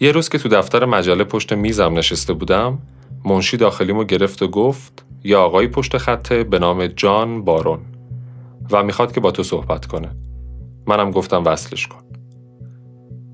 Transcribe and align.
یه 0.00 0.12
روز 0.12 0.28
که 0.28 0.38
تو 0.38 0.48
دفتر 0.48 0.84
مجله 0.84 1.24
پشت 1.24 1.52
میزم 1.52 1.92
نشسته 1.92 2.32
بودم 2.32 2.78
منشی 3.24 3.56
داخلیمو 3.56 4.04
گرفت 4.04 4.42
و 4.42 4.48
گفت 4.48 5.04
یه 5.24 5.36
آقایی 5.36 5.68
پشت 5.68 5.98
خطه 5.98 6.44
به 6.44 6.58
نام 6.58 6.86
جان 6.86 7.44
بارون 7.44 7.78
و 8.70 8.82
می‌خواد 8.82 9.12
که 9.12 9.20
با 9.20 9.30
تو 9.30 9.42
صحبت 9.42 9.86
کنه. 9.86 10.10
منم 10.86 11.10
گفتم 11.10 11.44
وصلش 11.44 11.86
کن. 11.86 12.00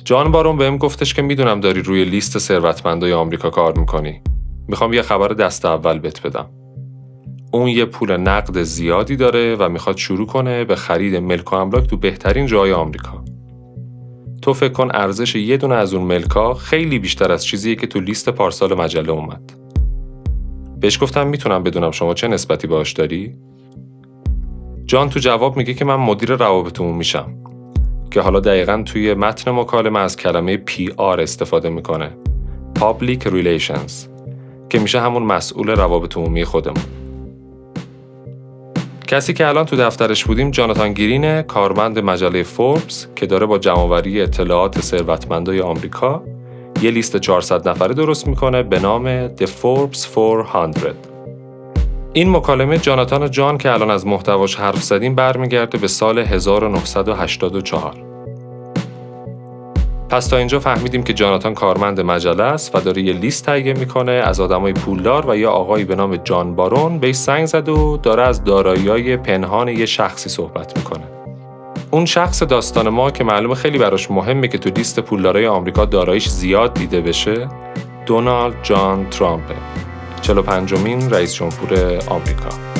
جان 0.05 0.33
بارون 0.33 0.57
بهم 0.57 0.77
گفتش 0.77 1.15
که 1.15 1.23
می‌دونم 1.23 1.61
داری 1.61 1.83
روی 1.83 2.05
لیست 2.05 2.39
ثروتمندای 2.39 3.13
آمریکا 3.13 3.51
کار 3.51 3.79
می‌کنی. 3.79 4.21
می‌خوام 4.69 4.93
یه 4.93 5.03
خبر 5.03 5.29
دست 5.29 5.65
اول 5.65 5.99
بهت 5.99 6.27
بدم. 6.27 6.51
اون 7.53 7.69
یه 7.69 7.85
پول 7.85 8.17
نقد 8.17 8.63
زیادی 8.63 9.17
داره 9.17 9.57
و 9.57 9.69
می‌خواد 9.69 9.97
شروع 9.97 10.27
کنه 10.27 10.65
به 10.65 10.77
خرید 10.77 11.17
ملک 11.17 11.53
و 11.53 11.57
املاک 11.57 11.87
تو 11.87 11.97
بهترین 11.97 12.47
جای 12.47 12.73
آمریکا. 12.73 13.25
تو 14.43 14.53
فکر 14.53 14.73
کن 14.73 14.89
ارزش 14.95 15.35
یه 15.35 15.57
دونه 15.57 15.75
از 15.75 15.95
اون 15.95 16.05
ملکا 16.05 16.55
خیلی 16.55 16.99
بیشتر 16.99 17.33
از 17.33 17.45
چیزیه 17.45 17.75
که 17.75 17.87
تو 17.87 18.01
لیست 18.01 18.29
پارسال 18.29 18.75
مجله 18.75 19.11
اومد. 19.11 19.53
بهش 20.81 21.03
گفتم 21.03 21.27
می‌تونم 21.27 21.63
بدونم 21.63 21.91
شما 21.91 22.15
چه 22.15 22.29
نسبتی 22.29 22.67
باش 22.67 22.93
داری؟ 22.93 23.35
جان 24.85 25.09
تو 25.09 25.21
جواب 25.21 25.57
میگه 25.57 25.75
که 25.75 25.85
من 25.85 25.97
مدیر 25.97 26.33
روابط 26.33 26.81
میشم 26.81 27.35
که 28.11 28.21
حالا 28.21 28.41
دقیقا 28.41 28.83
توی 28.87 29.15
متن 29.15 29.51
مکالمه 29.51 29.99
از 29.99 30.17
کلمه 30.17 30.57
PR 30.57 30.99
استفاده 30.99 31.69
می‌کنه 31.69 32.17
Public 32.79 33.25
Relations 33.25 33.93
که 34.71 34.79
میشه 34.79 35.01
همون 35.01 35.23
مسئول 35.23 35.71
روابط 35.71 36.17
عمومی 36.17 36.45
خودمون 36.45 37.02
کسی 39.13 39.33
که 39.33 39.49
الان 39.49 39.67
تو 39.67 39.77
دفترش 39.77 40.25
بودیم 40.25 40.51
جاناتان 40.51 40.93
گرینه 40.93 41.43
کارمند 41.43 41.99
مجله 41.99 42.43
فوربس 42.43 43.07
که 43.17 43.27
داره 43.27 43.47
با 43.47 43.59
جمعآوری 43.59 44.23
اطلاعات 44.23 44.81
ثروتمندای 44.81 45.61
آمریکا 45.61 46.23
یه 46.83 46.91
لیست 46.91 47.17
400 47.17 47.69
نفره 47.69 47.95
درست 47.95 48.27
می‌کنه 48.27 48.63
به 48.63 48.79
نام 48.79 49.29
The 49.29 49.47
Forbes 49.47 50.15
400 50.15 50.95
این 52.13 52.31
مکالمه 52.31 52.79
جاناتان 52.79 53.31
جان 53.31 53.59
که 53.59 53.73
الان 53.73 53.91
از 53.91 54.07
محتواش 54.07 54.55
حرف 54.55 54.83
زدیم 54.83 55.15
برمیگرده 55.15 55.79
به 55.79 55.89
سال 55.89 56.19
1984 56.19 58.12
پس 60.13 60.27
تا 60.27 60.37
اینجا 60.37 60.61
فهمیدیم 60.61 61.03
که 61.03 61.13
جاناتان 61.13 61.55
کارمند 61.55 62.01
مجله 62.01 62.43
است 62.43 62.77
و 62.77 62.81
داره 62.81 63.03
یه 63.03 63.13
لیست 63.13 63.47
تهیه 63.47 63.73
می‌کنه 63.73 64.13
از 64.13 64.41
آدمای 64.41 64.73
پولدار 64.73 65.31
و 65.31 65.37
یه 65.37 65.49
آقایی 65.49 65.85
به 65.85 65.95
نام 65.95 66.17
جان 66.17 66.55
بارون 66.55 66.99
بهش 66.99 67.15
سنگ 67.15 67.47
زد 67.47 67.69
و 67.69 67.97
داره 68.03 68.23
از 68.23 68.45
دارایی‌های 68.45 69.17
پنهان 69.17 69.69
یه 69.69 69.87
شخصی 69.87 70.29
صحبت 70.29 70.79
می‌کنه. 70.79 71.03
اون 71.91 72.05
شخص 72.05 72.43
داستان 72.43 72.89
ما 72.89 73.11
که 73.11 73.25
معلومه 73.25 73.55
خیلی 73.55 73.79
براش 73.79 74.11
مهمه 74.11 74.49
که 74.49 74.59
تو 74.59 74.71
لیست 74.71 75.01
پولدارای 75.01 75.47
آمریکا 75.47 75.85
داراییش 75.85 76.29
زیاد 76.29 76.75
دیده 76.75 77.01
بشه، 77.01 77.49
دونالد 78.07 78.55
جان 78.63 79.11
ترامپ 79.11 79.45
45 80.23 80.75
مین 80.75 81.11
رئیس 81.11 81.35
جمهور 81.35 81.99
آمریکا. 82.09 82.72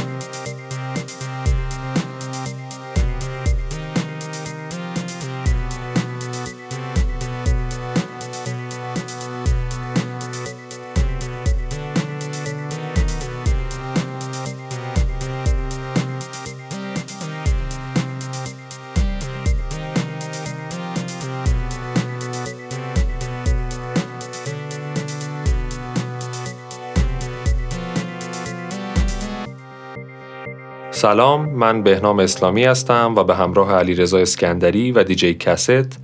سلام 31.03 31.49
من 31.49 31.83
بهنام 31.83 32.19
اسلامی 32.19 32.65
هستم 32.65 33.15
و 33.17 33.25
به 33.25 33.35
همراه 33.35 33.75
علی 33.75 33.95
رضا 33.95 34.19
اسکندری 34.19 34.93
و 34.93 35.05
دیجی 35.05 35.35
کست 35.35 36.01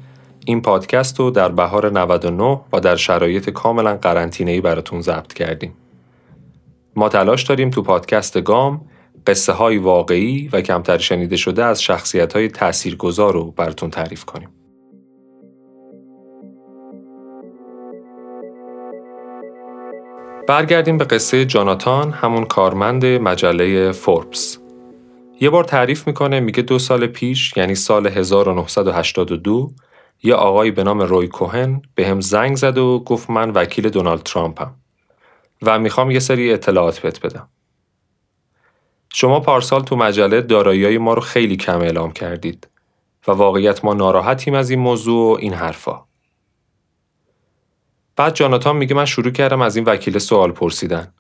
این 0.46 0.62
پادکست 0.62 1.20
رو 1.20 1.30
در 1.30 1.48
بهار 1.48 1.90
99 1.90 2.60
و 2.72 2.80
در 2.80 2.96
شرایط 2.96 3.50
کاملا 3.50 3.96
قرنطینه‌ای 3.96 4.60
براتون 4.60 5.00
ضبط 5.00 5.32
کردیم. 5.32 5.72
ما 6.96 7.08
تلاش 7.08 7.42
داریم 7.42 7.70
تو 7.70 7.82
پادکست 7.82 8.40
گام 8.42 8.80
قصه 9.26 9.52
های 9.52 9.78
واقعی 9.78 10.48
و 10.52 10.60
کمتر 10.60 10.98
شنیده 10.98 11.36
شده 11.36 11.64
از 11.64 11.82
شخصیت 11.82 12.32
های 12.32 12.48
تاثیرگذار 12.48 13.32
رو 13.32 13.50
براتون 13.50 13.90
تعریف 13.90 14.24
کنیم. 14.24 14.48
برگردیم 20.48 20.98
به 20.98 21.04
قصه 21.04 21.44
جاناتان 21.44 22.10
همون 22.10 22.44
کارمند 22.44 23.06
مجله 23.06 23.92
فوربس. 23.92 24.58
یه 25.40 25.50
بار 25.50 25.64
تعریف 25.64 26.06
می‌کنه 26.06 26.40
میگه 26.40 26.62
دو 26.62 26.78
سال 26.78 27.06
پیش 27.06 27.56
یعنی 27.56 27.74
سال 27.74 28.06
1982 28.06 29.72
یه 30.22 30.34
آقایی 30.34 30.70
به 30.70 30.84
نام 30.84 31.00
روی 31.00 31.28
کوهن 31.28 31.82
به 31.94 32.08
هم 32.08 32.20
زنگ 32.20 32.56
زد 32.56 32.78
و 32.78 32.98
گفت 33.06 33.30
من 33.30 33.50
وکیل 33.50 33.88
دونالد 33.88 34.22
ترامپم 34.22 34.74
و 35.62 35.78
می‌خوام 35.78 36.10
یه 36.10 36.18
سری 36.18 36.52
اطلاعات 36.52 36.98
بهت 36.98 37.26
بدم. 37.26 37.48
شما 39.12 39.40
پارسال 39.40 39.82
تو 39.84 39.96
مجله 39.96 40.40
دارایی 40.40 40.98
ما 40.98 41.14
رو 41.14 41.20
خیلی 41.20 41.56
کم 41.56 41.80
اعلام 41.80 42.12
کردید 42.12 42.68
و 43.28 43.32
واقعیت 43.32 43.84
ما 43.84 43.94
ناراحتیم 43.94 44.54
از 44.54 44.70
این 44.70 44.78
موضوع 44.78 45.32
و 45.32 45.36
این 45.40 45.54
حرفا. 45.54 46.04
بعد 48.16 48.34
جاناتان 48.34 48.76
میگه 48.76 48.94
من 48.94 49.04
شروع 49.04 49.30
کردم 49.30 49.62
از 49.62 49.76
این 49.76 49.84
وکیل 49.84 50.18
سوال 50.18 50.52
پرسیدن 50.52 51.12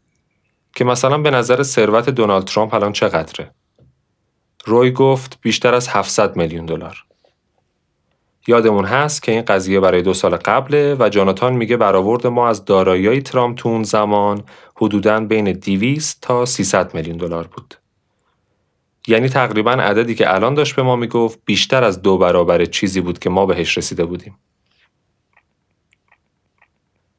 که 0.76 0.84
مثلا 0.84 1.18
به 1.18 1.30
نظر 1.30 1.62
ثروت 1.62 2.08
دونالد 2.10 2.44
ترامپ 2.44 2.74
الان 2.74 2.92
چقدره؟ 2.92 3.50
روی 4.68 4.90
گفت 4.90 5.38
بیشتر 5.42 5.74
از 5.74 5.88
700 5.88 6.36
میلیون 6.36 6.66
دلار. 6.66 7.04
یادمون 8.46 8.84
هست 8.84 9.22
که 9.22 9.32
این 9.32 9.42
قضیه 9.42 9.80
برای 9.80 10.02
دو 10.02 10.14
سال 10.14 10.36
قبله 10.36 10.96
و 10.98 11.08
جاناتان 11.08 11.52
میگه 11.52 11.76
برآورد 11.76 12.26
ما 12.26 12.48
از 12.48 12.64
دارایی 12.64 13.22
ترامپ 13.22 13.56
تو 13.58 13.68
اون 13.68 13.82
زمان 13.82 14.42
حدوداً 14.76 15.20
بین 15.20 15.52
200 15.52 16.18
تا 16.22 16.44
300 16.46 16.94
میلیون 16.94 17.16
دلار 17.16 17.46
بود. 17.46 17.74
یعنی 19.06 19.28
تقریبا 19.28 19.72
عددی 19.72 20.14
که 20.14 20.34
الان 20.34 20.54
داشت 20.54 20.76
به 20.76 20.82
ما 20.82 20.96
می‌گفت 20.96 21.38
بیشتر 21.44 21.84
از 21.84 22.02
دو 22.02 22.18
برابر 22.18 22.64
چیزی 22.64 23.00
بود 23.00 23.18
که 23.18 23.30
ما 23.30 23.46
بهش 23.46 23.78
رسیده 23.78 24.04
بودیم. 24.04 24.38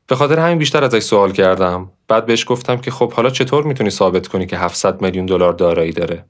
به 0.08 0.16
خاطر 0.16 0.40
همین 0.40 0.58
بیشتر 0.58 0.84
ازش 0.84 1.00
سوال 1.00 1.32
کردم. 1.32 1.92
بعد 2.08 2.26
بهش 2.26 2.46
گفتم 2.48 2.78
که 2.78 2.92
خب 2.92 3.14
حالا 3.14 3.30
چطور 3.30 3.64
می‌تونی 3.64 3.90
ثابت 3.90 4.28
کنی 4.28 4.46
که 4.46 4.58
700 4.58 5.02
میلیون 5.02 5.26
دلار 5.26 5.54
دارایی 5.54 5.92
داره؟ 5.92 6.26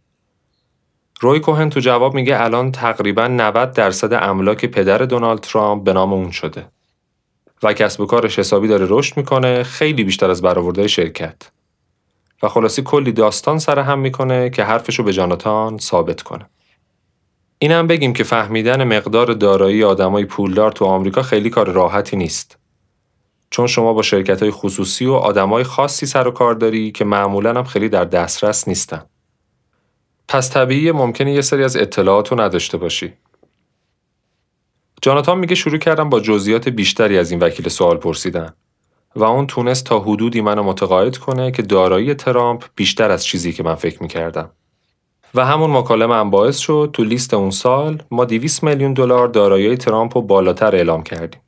روی 1.22 1.40
کوهن 1.40 1.70
تو 1.70 1.80
جواب 1.80 2.14
میگه 2.14 2.42
الان 2.42 2.72
تقریبا 2.72 3.28
90 3.28 3.74
درصد 3.74 4.14
املاک 4.14 4.66
پدر 4.66 4.98
دونالد 4.98 5.40
ترامپ 5.40 5.84
به 5.84 5.94
نام 5.94 6.14
اون 6.14 6.32
شده. 6.32 6.66
و 7.64 7.74
کسب 7.74 8.02
و 8.02 8.06
کارش 8.06 8.40
حسابی 8.40 8.68
داره 8.68 8.86
رشد 8.90 9.18
می‌کنه 9.18 9.64
خیلی 9.64 10.04
بیشتر 10.04 10.30
از 10.30 10.42
برآورده 10.42 10.88
شرکت. 10.88 11.52
و 12.44 12.48
خلاصی 12.48 12.82
کلی 12.82 13.12
داستان 13.12 13.60
سر 13.60 13.80
هم 13.80 14.00
می‌کنه 14.00 14.50
که 14.50 14.64
حرفشو 14.64 15.04
به 15.04 15.14
جاناتان 15.14 15.78
ثابت 15.78 16.22
کنه. 16.22 16.50
اینم 17.60 17.88
بگیم 17.88 18.14
که 18.14 18.24
فهمیدن 18.24 18.84
مقدار 18.84 19.34
دارایی 19.34 19.84
آدمای 19.84 20.26
پولدار 20.26 20.72
تو 20.72 20.86
آمریکا 20.86 21.22
خیلی 21.22 21.50
کار 21.50 21.70
راحتی 21.70 22.18
نیست. 22.18 22.58
چون 23.50 23.68
شما 23.68 23.94
با 23.94 24.02
شرکت 24.02 24.42
های 24.42 24.52
خصوصی 24.52 25.06
و 25.06 25.14
آدمای 25.14 25.64
خاصی 25.64 26.06
سر 26.06 26.28
و 26.28 26.32
کار 26.32 26.54
داری 26.54 26.92
که 26.92 27.06
معمولا 27.06 27.54
هم 27.54 27.64
خیلی 27.64 27.90
در 27.90 28.06
دسترس 28.06 28.68
نیستن. 28.68 29.06
پس 30.30 30.50
طبیعی 30.50 30.92
ممکنه 30.92 31.34
یه 31.34 31.42
سری 31.42 31.64
از 31.64 31.78
اطلاعات 31.78 32.32
رو 32.32 32.42
نداشته 32.42 32.78
باشی. 32.78 33.14
جاناتان 35.02 35.38
میگه 35.38 35.56
شروع 35.56 35.78
کردم 35.78 36.10
با 36.10 36.20
جزئیات 36.20 36.70
بیشتری 36.70 37.18
از 37.18 37.32
این 37.32 37.40
وکیل 37.40 37.70
سوال 37.70 37.98
پرسیدن 37.98 38.54
و 39.16 39.24
اون 39.24 39.48
تونست 39.48 39.86
تا 39.86 40.00
حدودی 40.00 40.42
منو 40.42 40.64
متقاعد 40.64 41.18
کنه 41.18 41.52
که 41.52 41.62
دارایی 41.62 42.14
ترامپ 42.14 42.66
بیشتر 42.76 43.12
از 43.12 43.26
چیزی 43.26 43.54
که 43.54 43.64
من 43.64 43.76
فکر 43.76 44.04
می‌کردم. 44.04 44.52
و 45.36 45.46
همون 45.46 45.78
مکالمه 45.78 46.16
هم 46.16 46.30
باعث 46.30 46.58
شد 46.58 46.90
تو 46.94 47.04
لیست 47.04 47.34
اون 47.34 47.52
سال 47.52 48.04
ما 48.12 48.26
200 48.26 48.64
میلیون 48.64 48.94
دلار 48.94 49.28
دارایی 49.28 49.78
ترامپ 49.78 50.18
رو 50.18 50.22
بالاتر 50.22 50.76
اعلام 50.76 51.04
کردیم. 51.04 51.42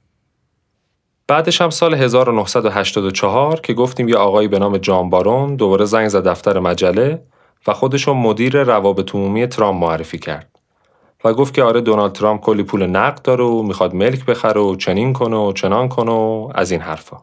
بعدش 1.28 1.62
هم 1.62 1.70
سال 1.70 1.94
1984 1.94 3.60
که 3.60 3.74
گفتیم 3.74 4.10
یه 4.10 4.16
آقایی 4.16 4.48
به 4.48 4.60
نام 4.60 4.78
جان 4.78 5.10
بارون 5.10 5.56
دوباره 5.56 5.86
زنگ 5.86 6.08
زد 6.08 6.28
دفتر 6.28 6.60
مجله 6.60 7.22
و 7.68 7.74
خودشو 7.74 8.14
مدیر 8.14 8.64
روابط 8.64 9.16
عمومی 9.16 9.48
ترامپ 9.48 9.84
معرفی 9.84 10.20
کرد 10.20 10.60
و 11.24 11.34
گفت 11.34 11.54
که 11.54 11.64
آره 11.64 11.82
دونالد 11.82 12.12
ترامپ 12.12 12.42
کلی 12.42 12.64
پول 12.64 12.86
نقد 12.86 13.22
داره 13.22 13.44
و 13.44 13.64
می‌خواد 13.64 13.94
ملک 13.94 14.26
بخره 14.26 14.62
و 14.62 14.76
چنین 14.76 15.14
کنه 15.14 15.36
و 15.36 15.54
چنان 15.54 15.90
کنه 15.90 16.12
و 16.12 16.52
از 16.56 16.72
این 16.72 16.82
حرفا. 16.82 17.18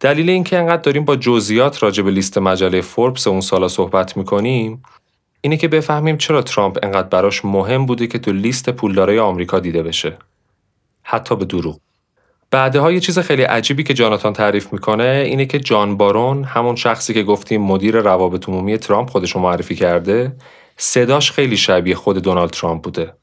دلیل 0.00 0.30
اینکه 0.30 0.58
انقدر 0.58 0.82
داریم 0.82 1.04
با 1.04 1.16
جزئیات 1.16 1.82
راجع 1.82 2.02
به 2.02 2.10
لیست 2.10 2.38
مجله 2.38 2.80
فوربس 2.80 3.26
اون 3.26 3.40
سالا 3.40 3.68
صحبت 3.68 4.16
می‌کنیم 4.16 4.82
اینه 5.40 5.56
که 5.56 5.68
بفهمیم 5.68 6.16
چرا 6.16 6.42
ترامپ 6.42 6.78
انقدر 6.82 7.08
براش 7.08 7.44
مهم 7.44 7.86
بوده 7.86 8.06
که 8.06 8.18
تو 8.18 8.32
لیست 8.32 8.70
پولدارای 8.70 9.18
آمریکا 9.18 9.60
دیده 9.60 9.82
بشه. 9.82 10.18
حتی 11.02 11.36
به 11.36 11.44
دروغ. 11.44 11.78
بعدها 12.50 12.92
یه 12.92 13.00
چیز 13.00 13.18
خیلی 13.18 13.42
عجیبی 13.42 13.82
که 13.82 13.94
جاناتان 13.94 14.32
تعریف 14.32 14.72
می‌کنه 14.72 15.22
اینه 15.26 15.46
که 15.46 15.58
جان 15.58 15.96
بارون 15.96 16.44
همون 16.44 16.76
شخصی 16.76 17.14
که 17.14 17.22
گفتیم 17.22 17.62
مدیر 17.62 17.96
روابط 17.96 18.48
عمومی 18.48 18.78
ترامپ 18.78 19.10
خودش 19.10 19.32
رو 19.32 19.40
معرفی 19.40 19.74
کرده 19.74 20.36
صداش 20.76 21.32
خیلی 21.32 21.56
شبیه 21.56 21.94
خود 21.94 22.18
دونالد 22.18 22.50
ترامپ 22.50 22.82
بوده. 22.82 23.14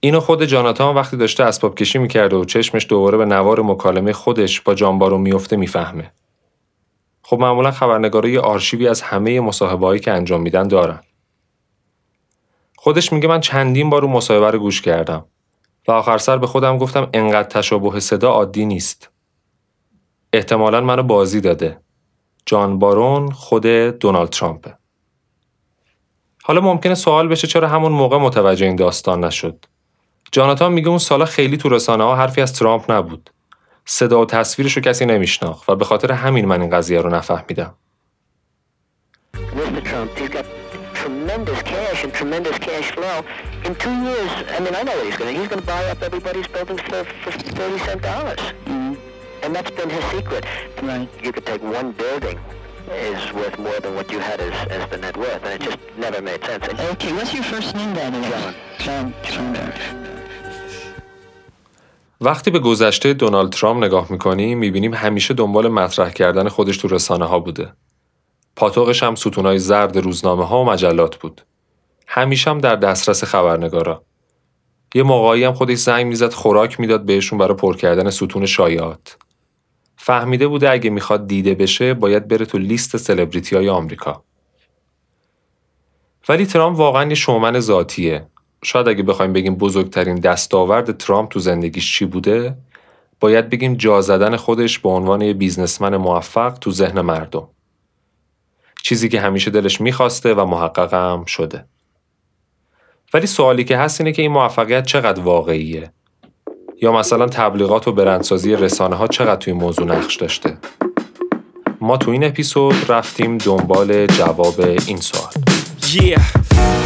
اینو 0.00 0.20
خود 0.20 0.44
جاناتان 0.44 0.94
وقتی 0.94 1.16
داشته 1.16 1.44
اسباب 1.44 1.74
کشی 1.74 1.98
می‌کرده 1.98 2.36
و 2.36 2.44
چشمش 2.44 2.86
دوباره 2.88 3.18
به 3.18 3.24
نوار 3.24 3.62
مکالمه 3.62 4.12
خودش 4.12 4.60
با 4.60 4.74
جان 4.74 4.98
بارون 4.98 5.20
میفته 5.20 5.56
می‌فهمه. 5.56 6.12
خب 7.22 7.38
معمولا 7.38 7.70
خبرنگارا 7.70 8.42
آرشیوی 8.42 8.88
از 8.88 9.02
همه 9.02 9.40
مصاحبه‌هایی 9.40 10.00
که 10.00 10.12
انجام 10.12 10.40
میدن 10.40 10.68
دارن. 10.68 11.00
خودش 12.76 13.12
میگه 13.12 13.28
من 13.28 13.40
چندین 13.40 13.90
بار 13.90 14.02
رو 14.02 14.08
مصاحبه 14.08 14.50
رو 14.50 14.58
گوش 14.58 14.82
کردم. 14.82 15.24
و 15.88 15.92
آخر 15.92 16.18
سر 16.18 16.38
به 16.38 16.46
خودم 16.46 16.78
گفتم 16.78 17.08
انقدر 17.14 17.48
تشابه 17.48 18.00
صدا 18.00 18.30
عادی 18.30 18.66
نیست. 18.66 19.10
احتمالا 20.32 20.80
منو 20.80 21.02
بازی 21.02 21.40
داده. 21.40 21.80
جان 22.46 22.78
بارون 22.78 23.30
خود 23.30 23.66
دونالد 23.66 24.28
ترامپه. 24.28 24.76
حالا 26.42 26.60
ممکنه 26.60 26.94
سوال 26.94 27.28
بشه 27.28 27.46
چرا 27.46 27.68
همون 27.68 27.92
موقع 27.92 28.18
متوجه 28.18 28.66
این 28.66 28.76
داستان 28.76 29.24
نشد. 29.24 29.64
جاناتان 30.32 30.72
میگه 30.72 30.88
اون 30.88 30.98
سالا 30.98 31.24
خیلی 31.24 31.56
تو 31.56 31.68
رسانه 31.68 32.04
ها 32.04 32.16
حرفی 32.16 32.40
از 32.40 32.52
ترامپ 32.52 32.92
نبود. 32.92 33.30
صدا 33.84 34.20
و 34.20 34.24
تصویرش 34.24 34.76
رو 34.76 34.82
کسی 34.82 35.06
نمیشناخت 35.06 35.70
و 35.70 35.76
به 35.76 35.84
خاطر 35.84 36.12
همین 36.12 36.46
من 36.46 36.60
این 36.60 36.70
قضیه 36.70 37.00
رو 37.00 37.10
نفهمیدم. 37.10 37.74
tremendous 41.36 41.62
cash 41.62 42.04
and 42.04 42.12
tremendous 42.14 42.58
cash 42.58 42.88
flow. 42.96 43.16
In 43.66 43.74
two 43.74 43.96
years, 44.08 44.32
I 44.56 44.60
mean, 44.64 44.74
I 44.80 44.82
know 44.86 44.94
what 44.98 45.06
he's 45.08 45.16
going 45.20 45.34
to 45.34 45.40
He's 45.40 45.50
going 45.52 45.62
to 45.66 45.70
buy 45.74 45.84
up 45.92 46.00
everybody's 46.08 46.46
buildings 46.46 46.82
for, 46.88 47.00
for 47.22 47.32
30 47.32 47.78
cent 47.86 48.00
dollars. 48.02 48.42
Mm-hmm. 48.64 48.94
And 49.42 49.50
that's 49.56 49.72
been 49.78 49.90
his 49.90 50.04
secret. 50.14 50.44
Right. 50.82 51.08
You 51.24 51.32
could 51.34 51.46
take 51.46 51.62
one 51.78 51.88
building 52.02 52.38
is 52.92 53.32
worth 53.32 53.58
more 53.58 53.78
than 53.84 53.92
what 53.98 54.06
you 54.12 54.20
had 54.20 54.38
as, 54.40 54.54
as 54.76 54.82
the 54.90 54.98
net 54.98 55.16
worth, 55.16 55.42
and 55.44 55.52
it 55.56 55.62
just 55.68 55.78
never 55.98 56.20
made 56.22 56.42
sense. 56.44 56.64
Okay, 56.92 57.12
what's 57.12 57.34
your 57.34 57.42
first 57.42 57.74
name, 57.74 57.92
Danny? 57.94 58.20
John. 58.30 58.54
John. 58.84 59.14
John. 59.24 59.72
وقتی 62.20 62.50
به 62.50 62.58
گذشته 62.58 63.12
دونالد 63.12 63.52
ترامپ 63.52 63.84
نگاه 63.84 64.12
می‌کنیم 64.12 64.58
می‌بینیم 64.58 64.94
همیشه 64.94 65.34
دنبال 65.34 65.68
مطرح 65.68 66.10
کردن 66.10 66.48
خودش 66.48 66.76
تو 66.76 66.88
رسانه 66.88 67.24
ها 67.24 67.38
بوده. 67.38 67.72
پاتوقش 68.56 69.02
هم 69.02 69.14
ستونای 69.14 69.58
زرد 69.58 69.96
روزنامه 69.98 70.46
ها 70.46 70.60
و 70.60 70.64
مجلات 70.64 71.16
بود. 71.16 71.42
همیشه 72.06 72.50
هم 72.50 72.58
در 72.58 72.76
دسترس 72.76 73.24
خبرنگارا. 73.24 74.04
یه 74.94 75.02
موقعی 75.02 75.44
هم 75.44 75.52
خودش 75.52 75.78
زنگ 75.78 76.06
می‌زد 76.06 76.32
خوراک 76.32 76.80
می‌داد 76.80 77.04
بهشون 77.04 77.38
برای 77.38 77.56
پر 77.56 77.76
کردن 77.76 78.10
ستون 78.10 78.46
شایعات. 78.46 79.16
فهمیده 79.96 80.48
بوده 80.48 80.70
اگه 80.70 80.90
می‌خواد 80.90 81.26
دیده 81.26 81.54
بشه 81.54 81.94
باید 81.94 82.28
بره 82.28 82.46
تو 82.46 82.58
لیست 82.58 82.96
سلبریتی 82.96 83.56
های 83.56 83.68
آمریکا. 83.68 84.24
ولی 86.28 86.46
ترامپ 86.46 86.78
واقعا 86.78 87.08
یه 87.08 87.14
شومن 87.14 87.60
ذاتیه. 87.60 88.26
شاید 88.64 88.88
اگه 88.88 89.02
بخوایم 89.02 89.32
بگیم 89.32 89.54
بزرگترین 89.54 90.14
دستاورد 90.14 90.96
ترامپ 90.96 91.30
تو 91.30 91.38
زندگیش 91.38 91.98
چی 91.98 92.04
بوده، 92.04 92.56
باید 93.20 93.50
بگیم 93.50 93.74
جا 93.74 94.00
زدن 94.00 94.36
خودش 94.36 94.78
به 94.78 94.88
عنوان 94.88 95.20
یه 95.20 95.32
بیزنسمن 95.32 95.96
موفق 95.96 96.58
تو 96.58 96.70
ذهن 96.70 97.00
مردم. 97.00 97.48
چیزی 98.82 99.08
که 99.08 99.20
همیشه 99.20 99.50
دلش 99.50 99.80
می‌خواسته 99.80 100.34
و 100.34 100.44
محققم 100.44 101.24
شده. 101.24 101.64
ولی 103.14 103.26
سوالی 103.26 103.64
که 103.64 103.76
هست 103.76 104.00
اینه 104.00 104.12
که 104.12 104.22
این 104.22 104.30
موفقیت 104.30 104.86
چقدر 104.86 105.20
واقعیه؟ 105.20 105.90
یا 106.82 106.92
مثلا 106.92 107.26
تبلیغات 107.26 107.88
و 107.88 107.92
برندسازی 107.92 108.56
رسانه 108.56 108.96
ها 108.96 109.06
چقدر 109.06 109.36
توی 109.36 109.52
موضوع 109.52 109.86
نقش 109.86 110.16
داشته؟ 110.16 110.58
ما 111.80 111.96
تو 111.96 112.10
این 112.10 112.24
اپیزود 112.24 112.74
رفتیم 112.88 113.38
دنبال 113.38 114.06
جواب 114.06 114.60
این 114.60 114.96
سوال. 114.96 115.32
Yeah, 115.80 116.85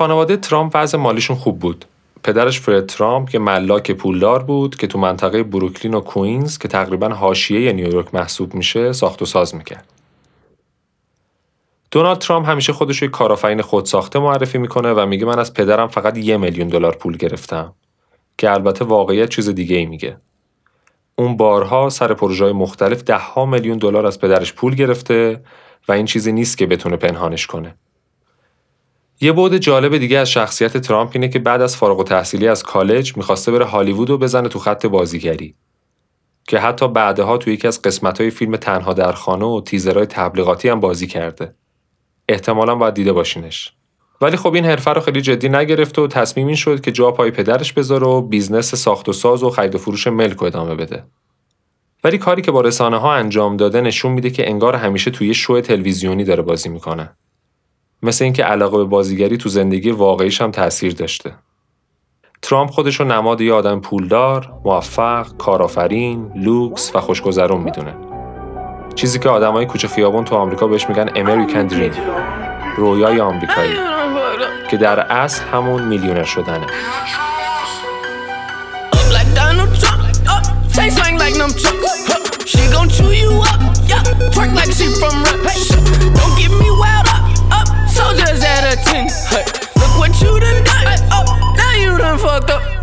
خانواده 0.00 0.36
ترامپ 0.36 0.72
وضع 0.74 0.98
مالیشون 0.98 1.36
خوب 1.36 1.58
بود. 1.58 1.84
پدرش 2.22 2.60
فرد 2.60 2.86
ترامپ 2.86 3.34
یه 3.34 3.40
ملاک 3.40 3.90
پولدار 3.92 4.42
بود 4.42 4.76
که 4.76 4.86
تو 4.86 4.98
منطقه 4.98 5.42
بروکلین 5.42 5.94
و 5.94 6.00
کوینز 6.00 6.58
که 6.58 6.68
تقریبا 6.68 7.08
حاشیه 7.08 7.72
نیویورک 7.72 8.14
محسوب 8.14 8.54
میشه 8.54 8.92
ساخت 8.92 9.22
و 9.22 9.26
ساز 9.26 9.54
می‌کرد. 9.54 9.92
دونالد 11.90 12.18
ترامپ 12.18 12.48
همیشه 12.48 12.72
خودش 12.72 13.02
یک 13.02 13.10
کارآفرین 13.10 13.62
خودساخته 13.62 14.18
معرفی 14.18 14.58
می‌کنه 14.58 14.92
و 14.92 15.06
میگه 15.06 15.26
من 15.26 15.38
از 15.38 15.54
پدرم 15.54 15.88
فقط 15.88 16.18
یه 16.18 16.36
میلیون 16.36 16.68
دلار 16.68 16.96
پول 16.96 17.16
گرفتم 17.16 17.74
که 18.38 18.52
البته 18.52 18.84
واقعیت 18.84 19.28
چیز 19.28 19.48
دیگه 19.48 19.76
ای 19.76 19.86
میگه. 19.86 20.16
اون 21.16 21.36
بارها 21.36 21.88
سر 21.88 22.14
پروژه 22.14 22.52
مختلف 22.52 23.02
ده 23.02 23.18
ها 23.18 23.46
میلیون 23.46 23.78
دلار 23.78 24.06
از 24.06 24.20
پدرش 24.20 24.52
پول 24.52 24.74
گرفته 24.74 25.40
و 25.88 25.92
این 25.92 26.06
چیزی 26.06 26.32
نیست 26.32 26.58
که 26.58 26.66
بتونه 26.66 26.96
پنهانش 26.96 27.46
کنه. 27.46 27.74
یه 29.22 29.32
بعد 29.32 29.58
جالب 29.58 29.98
دیگه 29.98 30.18
از 30.18 30.30
شخصیت 30.30 30.76
ترامپ 30.76 31.10
اینه 31.14 31.28
که 31.28 31.38
بعد 31.38 31.62
از 31.62 31.76
فارغ 31.76 31.98
التحصیلی 31.98 32.48
از 32.48 32.62
کالج 32.62 33.16
می‌خواسته 33.16 33.52
بره 33.52 33.64
هالیوود 33.64 34.10
و 34.10 34.18
بزنه 34.18 34.48
تو 34.48 34.58
خط 34.58 34.86
بازیگری 34.86 35.54
که 36.48 36.58
حتی 36.58 36.88
بعدها 36.88 37.38
تو 37.38 37.50
یکی 37.50 37.66
از 37.66 37.82
قسمت‌های 37.82 38.30
فیلم 38.30 38.56
تنها 38.56 38.92
در 38.92 39.12
خانه 39.12 39.44
و 39.44 39.60
تیزرهای 39.60 40.06
تبلیغاتی 40.06 40.68
هم 40.68 40.80
بازی 40.80 41.06
کرده. 41.06 41.54
احتمالا 42.28 42.74
باید 42.74 42.94
دیده 42.94 43.12
باشینش. 43.12 43.72
ولی 44.20 44.36
خب 44.36 44.54
این 44.54 44.64
حرفه 44.64 44.90
رو 44.90 45.00
خیلی 45.00 45.20
جدی 45.20 45.48
نگرفت 45.48 45.98
و 45.98 46.06
تصمیم 46.06 46.46
این 46.46 46.56
شد 46.56 46.80
که 46.80 46.92
جا 46.92 47.10
پای 47.10 47.30
پدرش 47.30 47.72
بذاره 47.72 48.06
و 48.06 48.20
بیزنس 48.20 48.74
ساخت 48.74 49.08
و 49.08 49.12
ساز 49.12 49.42
و 49.42 49.50
خرید 49.50 49.74
و 49.74 49.78
فروش 49.78 50.06
ملک 50.06 50.42
ادامه 50.42 50.74
بده. 50.74 51.04
ولی 52.04 52.18
کاری 52.18 52.42
که 52.42 52.52
با 52.52 52.60
رسانه 52.60 52.96
ها 52.96 53.14
انجام 53.14 53.56
داده 53.56 53.80
نشون 53.80 54.12
میده 54.12 54.30
که 54.30 54.48
انگار 54.48 54.76
همیشه 54.76 55.10
توی 55.10 55.34
شو 55.34 55.60
تلویزیونی 55.60 56.24
داره 56.24 56.42
بازی 56.42 56.68
می‌کنه. 56.68 57.16
مثل 58.02 58.24
اینکه 58.24 58.42
علاقه 58.42 58.76
به 58.76 58.84
بازیگری 58.84 59.36
تو 59.36 59.48
زندگی 59.48 59.90
واقعیش 59.90 60.42
هم 60.42 60.50
تاثیر 60.50 60.92
داشته. 60.92 61.34
ترامپ 62.42 62.70
خودش 62.70 63.00
رو 63.00 63.06
نماد 63.06 63.40
یه 63.40 63.52
آدم 63.52 63.80
پولدار، 63.80 64.52
موفق، 64.64 65.36
کارآفرین، 65.36 66.32
لوکس 66.36 66.90
و 66.94 67.00
خوشگذرون 67.00 67.60
می‌دونه. 67.60 67.94
چیزی 68.94 69.18
که 69.18 69.28
آدمای 69.28 69.66
کوچه 69.66 69.88
خیابون 69.88 70.24
تو 70.24 70.36
آمریکا 70.36 70.66
بهش 70.66 70.88
میگن 70.88 71.10
امریکن 71.16 71.66
دریم. 71.66 71.92
رویای 72.76 73.20
آمریکایی 73.20 73.74
که 74.70 74.76
در 74.76 75.00
اصل 75.00 75.44
همون 75.44 75.82
میلیونر 75.82 76.24
شدنه. 76.24 76.66
Soldiers 88.00 88.42
at 88.42 88.64
a 88.72 88.76
10. 88.76 89.08
Hey, 89.28 89.44
look 89.76 89.92
what 89.98 90.20
you 90.22 90.40
done 90.40 90.64
done. 90.64 90.98
Oh, 91.12 91.54
now 91.54 91.72
you 91.76 91.98
done 91.98 92.18
fucked 92.18 92.48
up. 92.48 92.79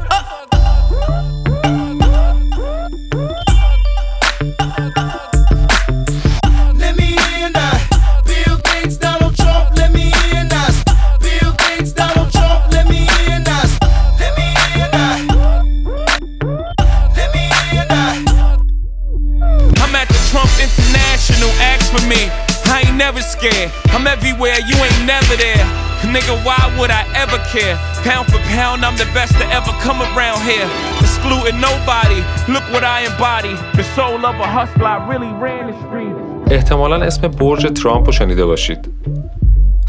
Never 23.08 23.24
scared. 23.38 23.72
I'm 23.96 24.06
everywhere, 24.16 24.60
you 24.70 24.76
ain't 24.86 25.02
never 25.16 25.36
there. 25.46 25.66
Nigga, 26.14 26.34
why 26.48 26.62
would 26.78 26.92
I 27.02 27.04
ever 27.24 27.40
care? 27.54 27.76
Pound 28.08 28.26
for 28.32 28.42
pound, 28.56 28.78
I'm 28.86 28.98
the 29.04 29.10
best 29.18 29.34
to 29.42 29.46
ever 29.58 29.74
come 29.86 30.00
around 30.10 30.40
here. 30.52 30.68
Excluding 31.04 31.58
nobody, 31.70 32.20
look 32.54 32.66
what 32.74 32.84
I 32.96 32.98
embody. 33.10 33.56
The 33.80 33.86
soul 33.98 34.20
of 34.32 34.36
a 34.46 34.50
hustler, 34.58 34.92
I 34.96 34.98
really 35.12 35.32
ran 35.46 35.64
the 35.72 35.76
street. 35.86 36.16
احتمالا 36.52 37.06
اسم 37.06 37.28
برج 37.28 37.82
ترامپ 37.82 38.06
رو 38.06 38.12
شنیده 38.12 38.46
باشید. 38.46 38.90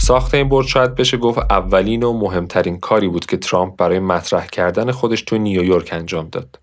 ساخت 0.00 0.34
این 0.34 0.48
برج 0.48 0.66
شاید 0.66 0.94
بشه 0.94 1.16
گفت 1.16 1.38
اولین 1.38 2.02
و 2.02 2.12
مهمترین 2.12 2.80
کاری 2.80 3.08
بود 3.08 3.26
که 3.26 3.36
ترامپ 3.36 3.76
برای 3.76 3.98
مطرح 3.98 4.46
کردن 4.46 4.92
خودش 4.92 5.22
تو 5.22 5.38
نیویورک 5.38 5.88
انجام 5.92 6.28
داد. 6.32 6.58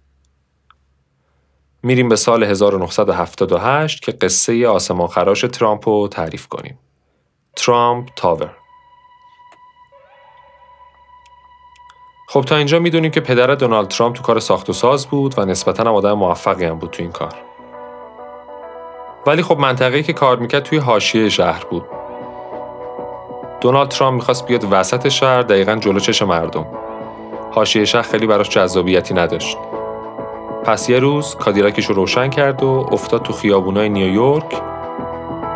میریم 1.85 2.09
به 2.09 2.15
سال 2.15 2.43
1978 2.43 4.03
که 4.03 4.11
قصه 4.11 4.67
آسمان 4.67 5.07
خراش 5.07 5.41
ترامپ 5.41 5.89
رو 5.89 6.07
تعریف 6.07 6.47
کنیم. 6.47 6.79
ترامپ 7.55 8.09
تاور 8.15 8.51
خب 12.29 12.41
تا 12.41 12.55
اینجا 12.55 12.79
می‌دونیم 12.79 13.11
که 13.11 13.19
پدر 13.19 13.55
دونالد 13.55 13.87
ترامپ 13.87 14.15
تو 14.15 14.23
کار 14.23 14.39
ساخت 14.39 14.69
و 14.69 14.73
ساز 14.73 15.07
بود 15.07 15.39
و 15.39 15.45
نسبتا 15.45 15.83
هم 15.83 15.95
آدم 15.95 16.13
موفقی 16.13 16.65
هم 16.65 16.79
بود 16.79 16.91
تو 16.91 17.03
این 17.03 17.11
کار. 17.11 17.33
ولی 19.27 19.43
خب 19.43 19.57
منطقه‌ای 19.59 20.03
که 20.03 20.13
کار 20.13 20.37
می‌کرد 20.37 20.63
توی 20.63 20.77
حاشیه 20.77 21.29
شهر 21.29 21.65
بود. 21.65 21.85
دونالد 23.61 23.89
ترامپ 23.89 24.15
می‌خواست 24.15 24.45
بیاد 24.45 24.67
وسط 24.71 25.07
شهر 25.07 25.41
دقیقا 25.41 25.75
جلو 25.75 25.99
چش 25.99 26.21
مردم. 26.21 26.67
حاشیه 27.51 27.85
شهر 27.85 28.01
خیلی 28.01 28.27
براش 28.27 28.49
جذابیتی 28.49 29.13
نداشت. 29.13 29.57
پس 30.65 30.89
یه 30.89 30.99
روز 30.99 31.35
کادیلاکش 31.35 31.85
رو 31.85 31.95
روشن 31.95 32.29
کرد 32.29 32.63
و 32.63 32.87
افتاد 32.91 33.21
تو 33.23 33.33
خیابونای 33.33 33.89
نیویورک 33.89 34.61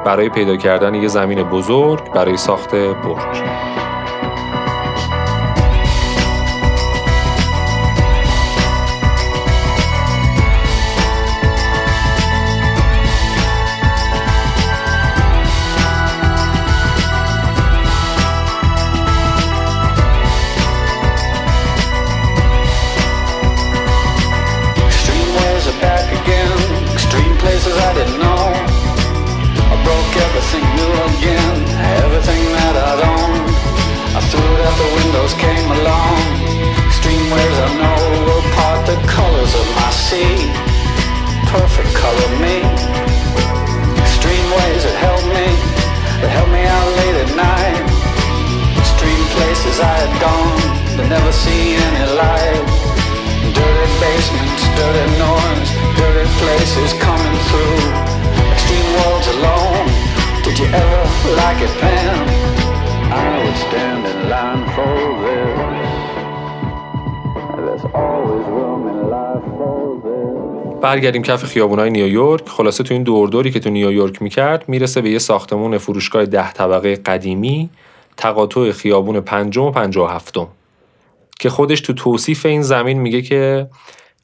برای 0.05 0.29
پیدا 0.29 0.57
کردن 0.57 0.93
یه 0.95 1.07
زمین 1.07 1.43
بزرگ 1.43 2.11
برای 2.11 2.37
ساخت 2.37 2.75
برج. 2.75 3.43
برگردیم 71.00 71.22
کف 71.22 71.46
خیابونای 71.46 71.89
نیویورک. 71.89 72.50
خلاصه 72.50 72.84
تو 72.84 72.94
این 72.94 73.03
دوردوری 73.03 73.51
که 73.51 73.60
تو 73.60 73.70
نیویورک 73.70 74.22
می‌کرد 74.22 74.70
می‌رسه 74.70 75.01
به 75.01 75.10
یه 75.10 75.20
ساختمون 75.20 75.77
فروشگاه 75.77 76.25
ده 76.25 76.51
طبقه 76.51 76.96
قدیمی 76.96 77.70
تقاطع 78.18 78.72
خیابون 78.72 79.20
پنجم 79.20 79.63
و 79.63 79.72
پنجاه 79.72 80.10
و 80.10 80.13
هفتم. 80.13 80.48
که 81.39 81.50
خودش 81.50 81.82
تو 81.82 81.94
توصیف 81.94 82.46
این 82.46 82.62
زمین 82.62 83.00
میگه 83.00 83.22
که 83.22 83.70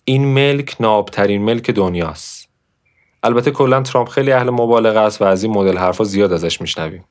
این 0.06 0.26
ملک 0.26 0.76
نابترین 0.80 1.42
ملک 1.42 1.72
دنیاست. 1.72 2.50
البته 3.24 3.52
کلا 3.52 3.82
ترامپ 3.82 4.10
خیلی 4.10 4.32
اهل 4.32 4.50
مبالغه 4.50 5.00
است 5.00 5.22
و 5.22 5.26
از 5.26 5.44
این 5.44 5.54
مدل 5.54 5.78
حرفا 5.78 6.04
زیاد 6.04 6.34
ازش 6.34 6.62
میشنویم. 6.62 7.06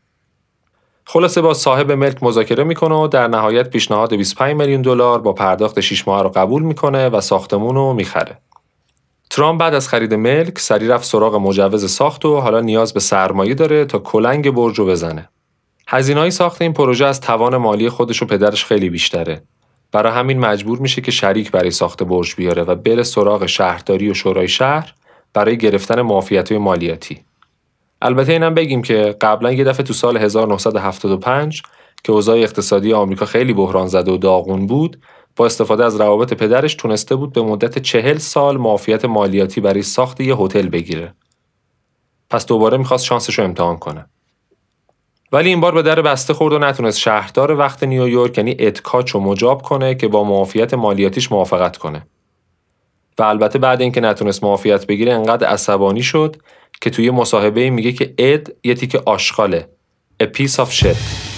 خلاصه 1.04 1.40
با 1.40 1.54
صاحب 1.54 1.92
ملک 1.92 2.23
مذاکره 2.23 2.64
می‌کنه 2.64 2.94
و 2.94 3.06
در 3.06 3.28
نهایت 3.28 3.71
پیشنهاد 3.71 4.14
25 4.14 4.56
میلیون 4.56 4.83
دلار 4.83 5.21
با 5.21 5.33
پرداخت 5.33 5.80
6 5.80 6.09
ماه 6.09 6.23
رو 6.23 6.28
قبول 6.28 6.62
می‌کنه 6.62 7.09
و 7.09 7.21
ساختمون 7.21 7.75
رو 7.75 7.92
می‌خره. 7.92 8.38
ترامپ 9.30 9.60
بعد 9.60 9.74
از 9.74 9.88
خرید 9.88 10.14
ملک 10.14 10.58
سری 10.58 10.88
رفت 10.88 11.04
سراغ 11.04 11.34
مجوز 11.34 11.90
ساخت 11.90 12.24
و 12.24 12.40
حالا 12.40 12.60
نیاز 12.60 12.94
به 12.94 13.00
سرمایه 13.00 13.54
داره 13.54 13.84
تا 13.84 13.98
کلنگ 13.98 14.50
برج 14.50 14.78
رو 14.78 14.86
بزنه. 14.86 15.28
هزینه‌های 15.88 16.30
ساخت 16.30 16.62
این 16.62 16.72
پروژه 16.72 17.06
از 17.06 17.20
توان 17.20 17.56
مالی 17.56 17.88
خودش 17.88 18.22
و 18.22 18.26
پدرش 18.26 18.64
خیلی 18.64 18.90
بیشتره. 18.90 19.42
برای 19.92 20.12
همین 20.12 20.38
مجبور 20.38 20.78
میشه 20.78 21.00
که 21.00 21.10
شریک 21.10 21.50
برای 21.50 21.70
ساخت 21.70 22.02
برج 22.02 22.34
بیاره 22.34 22.62
و 22.62 22.74
بره 22.74 23.02
سراغ 23.02 23.46
شهرداری 23.46 24.10
و 24.10 24.14
شورای 24.14 24.48
شهر 24.48 24.94
برای 25.34 25.58
گرفتن 25.58 26.02
معافیت‌های 26.02 26.58
مالیاتی. 26.58 27.20
البته 28.02 28.32
اینم 28.32 28.54
بگیم 28.54 28.82
که 28.82 29.16
قبلا 29.20 29.52
یه 29.52 29.64
دفعه 29.64 29.86
تو 29.86 29.92
سال 29.92 30.16
1975 30.16 31.62
که 32.04 32.12
اوضاع 32.12 32.38
اقتصادی 32.38 32.92
آمریکا 32.92 33.26
خیلی 33.26 33.52
بحران 33.52 33.86
زده 33.86 34.12
و 34.12 34.16
داغون 34.16 34.66
بود 34.66 35.00
با 35.36 35.46
استفاده 35.46 35.84
از 35.84 36.00
روابط 36.00 36.34
پدرش 36.34 36.74
تونسته 36.74 37.16
بود 37.16 37.32
به 37.32 37.42
مدت 37.42 37.78
چهل 37.78 38.18
سال 38.18 38.56
معافیت 38.56 39.04
مالیاتی 39.04 39.60
برای 39.60 39.82
ساخت 39.82 40.20
یه 40.20 40.36
هتل 40.36 40.68
بگیره. 40.68 41.14
پس 42.30 42.46
دوباره 42.46 42.78
می‌خواست 42.78 43.04
شانسش 43.04 43.38
رو 43.38 43.44
امتحان 43.44 43.76
کنه. 43.76 44.06
ولی 45.32 45.48
این 45.48 45.60
بار 45.60 45.74
به 45.74 45.82
در 45.82 46.02
بسته 46.02 46.34
خورد 46.34 46.54
و 46.54 46.58
نتونست 46.58 46.98
شهردار 46.98 47.58
وقت 47.58 47.82
نیویورک 47.82 48.38
یعنی 48.38 48.56
ادکاچ 48.58 49.10
رو 49.10 49.20
مجاب 49.20 49.62
کنه 49.62 49.94
که 49.94 50.08
با 50.08 50.24
معافیت 50.24 50.74
مالیاتیش 50.74 51.32
موافقت 51.32 51.76
کنه. 51.76 52.06
و 53.18 53.22
البته 53.22 53.58
بعد 53.58 53.80
اینکه 53.80 54.00
نتونست 54.00 54.44
معافیت 54.44 54.86
بگیره 54.86 55.12
انقدر 55.12 55.46
عصبانی 55.46 56.02
شد 56.02 56.36
که 56.80 56.90
توی 56.90 57.10
مصاحبه 57.10 57.70
میگه 57.70 57.92
که 57.92 58.14
اد 58.18 58.52
یه 58.64 58.74
تیک 58.74 58.94
آشغاله. 58.94 59.68
A 60.22 60.26
piece 60.26 60.56
of 60.56 60.70
shit. 60.70 61.33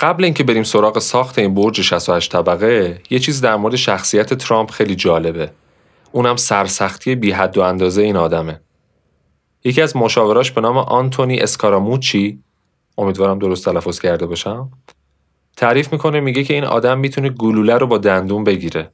قبل 0.00 0.24
اینکه 0.24 0.44
بریم 0.44 0.62
سراغ 0.62 0.98
ساخت 0.98 1.38
این 1.38 1.54
برج 1.54 1.80
68 1.80 2.32
طبقه 2.32 3.02
یه 3.10 3.18
چیز 3.18 3.40
در 3.40 3.56
مورد 3.56 3.76
شخصیت 3.76 4.34
ترامپ 4.34 4.70
خیلی 4.70 4.94
جالبه. 4.94 5.50
اونم 6.12 6.36
سرسختی 6.36 7.14
بی 7.14 7.30
حد 7.30 7.58
و 7.58 7.62
اندازه 7.62 8.02
این 8.02 8.16
آدمه. 8.16 8.60
یکی 9.64 9.82
از 9.82 9.96
مشاوراش 9.96 10.50
به 10.50 10.60
نام 10.60 10.78
آنتونی 10.78 11.40
اسکاراموچی. 11.40 12.42
امیدوارم 12.98 13.38
درست 13.38 13.64
تلفظ 13.64 14.00
کرده 14.00 14.26
باشم. 14.26 14.70
تعریف 15.56 15.92
می‌کنه 15.92 16.20
میگه 16.20 16.44
که 16.44 16.54
این 16.54 16.64
آدم 16.64 16.98
می‌تونه 16.98 17.28
گلوله 17.28 17.74
رو 17.74 17.86
با 17.86 17.98
دندون 17.98 18.44
بگیره. 18.44 18.90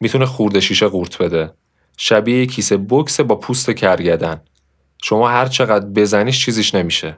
می‌تونه 0.00 0.26
خورده 0.26 0.60
شیشه 0.60 0.88
قورت 0.88 1.18
بده. 1.18 1.52
شبیه 1.96 2.46
کیسه 2.46 2.76
بکس 2.76 3.20
با 3.20 3.36
پوست 3.36 3.70
کرگدن. 3.70 4.40
شما 5.02 5.28
هر 5.28 5.46
چقدر 5.46 5.86
بزنیش 5.86 6.44
چیزیش 6.44 6.74
نمیشه. 6.74 7.16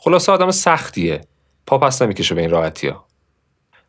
خلاصه 0.00 0.32
آدم 0.32 0.50
سختیه. 0.50 1.20
پا 1.68 1.78
پس 1.78 2.02
نمی‌کشه 2.02 2.34
به 2.34 2.40
این 2.40 2.50
راحتی 2.50 2.88
ها. 2.88 3.04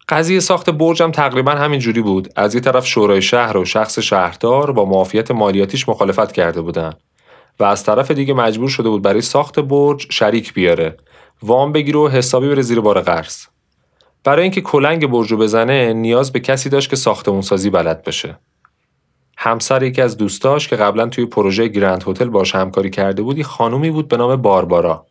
قضیه 0.09 0.39
ساخت 0.39 0.69
برج 0.69 1.03
هم 1.03 1.11
تقریبا 1.11 1.51
همین 1.51 1.79
جوری 1.79 2.01
بود. 2.01 2.33
از 2.35 2.55
یه 2.55 2.61
طرف 2.61 2.87
شورای 2.87 3.21
شهر 3.21 3.57
و 3.57 3.65
شخص 3.65 3.99
شهردار 3.99 4.71
با 4.71 4.85
معافیت 4.85 5.31
مالیاتیش 5.31 5.89
مخالفت 5.89 6.31
کرده 6.31 6.61
بودن 6.61 6.93
و 7.59 7.63
از 7.63 7.83
طرف 7.83 8.11
دیگه 8.11 8.33
مجبور 8.33 8.69
شده 8.69 8.89
بود 8.89 9.01
برای 9.01 9.21
ساخت 9.21 9.59
برج 9.59 10.07
شریک 10.11 10.53
بیاره. 10.53 10.97
وام 11.43 11.71
بگیره 11.71 11.99
و 11.99 12.07
حسابی 12.07 12.47
بره 12.47 12.61
زیر 12.61 12.79
بار 12.79 13.01
قرض. 13.01 13.45
برای 14.23 14.43
اینکه 14.43 14.61
کلنگ 14.61 15.07
برج 15.07 15.33
بزنه 15.33 15.93
نیاز 15.93 16.31
به 16.31 16.39
کسی 16.39 16.69
داشت 16.69 16.89
که 16.89 16.95
ساختمون 16.95 17.41
سازی 17.41 17.69
بلد 17.69 18.03
بشه. 18.03 18.39
همسر 19.37 19.83
یکی 19.83 20.01
از 20.01 20.17
دوستاش 20.17 20.67
که 20.67 20.75
قبلا 20.75 21.07
توی 21.07 21.25
پروژه 21.25 21.67
گرند 21.67 22.03
هتل 22.07 22.29
باش 22.29 22.55
همکاری 22.55 22.89
کرده 22.89 23.21
بود 23.21 23.37
یه 23.37 23.43
خانومی 23.43 23.91
بود 23.91 24.07
به 24.07 24.17
نام 24.17 24.35
باربارا. 24.35 25.05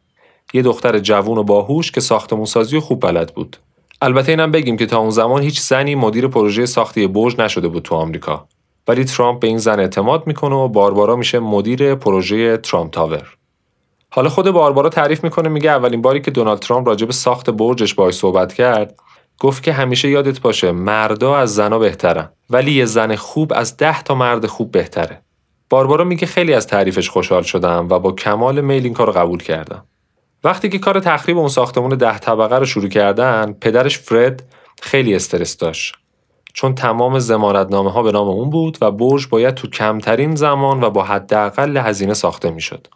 یه 0.53 0.63
دختر 0.63 0.99
جوون 0.99 1.39
و 1.39 1.43
باهوش 1.43 1.93
که 1.93 2.01
ساختمون 2.01 2.45
سازی 2.45 2.77
و 2.77 2.81
خوب 2.81 3.01
بلد 3.01 3.35
بود. 3.35 3.57
البته 4.03 4.33
اینم 4.33 4.51
بگیم 4.51 4.77
که 4.77 4.87
تا 4.87 4.99
اون 4.99 5.11
زمان 5.11 5.43
هیچ 5.43 5.61
زنی 5.61 5.95
مدیر 5.95 6.29
پروژه 6.29 6.67
ساختی 6.67 7.07
برج 7.07 7.41
نشده 7.41 7.69
بود 7.69 7.83
تو 7.83 7.95
آمریکا. 7.95 8.47
ولی 8.89 9.05
ترامپ 9.05 9.41
به 9.41 9.47
این 9.47 9.59
زن 9.59 9.81
اعتماد 9.81 10.27
می‌کنه 10.27 10.55
و 10.55 10.69
باربارا 10.69 11.17
میشه 11.17 11.39
مدیر 11.39 11.95
پروژه 11.95 12.57
ترامپ 12.57 12.91
تاور. 12.91 13.35
حالا 14.11 14.29
خود 14.29 14.51
باربارا 14.51 14.89
تعریف 14.89 15.25
می‌کنه 15.25 15.49
میگه 15.49 15.71
اولین 15.71 16.03
باری 16.03 16.21
که 16.21 16.31
دونالد 16.31 16.59
ترامپ 16.59 16.89
راجع 16.89 17.07
به 17.07 17.13
ساخت 17.13 17.51
برجش 17.51 17.95
باهاش 17.95 18.15
صحبت 18.15 18.53
کرد 18.53 18.95
گفت 19.39 19.63
که 19.63 19.73
همیشه 19.73 20.09
یادت 20.09 20.41
باشه 20.41 20.73
مردا 20.73 21.37
از 21.37 21.55
زنا 21.55 21.79
بهترن 21.79 22.29
ولی 22.51 22.73
یه 22.73 22.85
زن 22.85 23.17
خوب 23.17 23.53
از 23.55 23.77
ده 23.77 24.03
تا 24.03 24.15
مرد 24.15 24.47
خوب 24.47 24.71
بهتره. 24.71 25.23
باربارا 25.71 26.05
میگه 26.05 26.27
خیلی 26.27 26.55
از 26.55 26.67
تعریفش 26.67 27.11
خوشحال 27.11 27.43
شدم 27.43 27.89
و 27.91 27.99
با 27.99 28.13
کمال 28.13 28.61
میل 28.61 28.85
این 28.85 28.95
کار 28.95 29.11
قبول 29.11 29.43
کردم. 29.43 29.85
وقتی 30.45 30.69
که 30.69 30.79
کار 30.79 31.01
تخریب 31.01 31.39
اون 31.39 31.49
ساختمون 31.49 31.91
ده 31.91 32.19
طبقه 32.19 32.57
رو 32.57 32.65
شروع 32.65 32.89
کردن 32.89 33.53
پدرش 33.53 33.99
فرد 33.99 34.43
خیلی 34.83 35.15
استرس 35.15 35.57
داشت 35.57 35.95
چون 36.53 36.75
تمام 36.75 37.19
زمانتنامه 37.19 37.93
ها 37.93 38.03
به 38.03 38.13
نام 38.13 38.29
اون 38.29 38.51
بود 38.51 38.79
و 38.81 38.91
برج 38.91 39.29
باید 39.29 39.55
تو 39.55 39.69
کمترین 39.69 40.35
زمان 40.35 40.85
و 40.85 40.91
با 40.91 41.05
حداقل 41.05 41.77
هزینه 41.77 42.15
ساخته 42.15 42.51
می‌شد. 42.51 42.87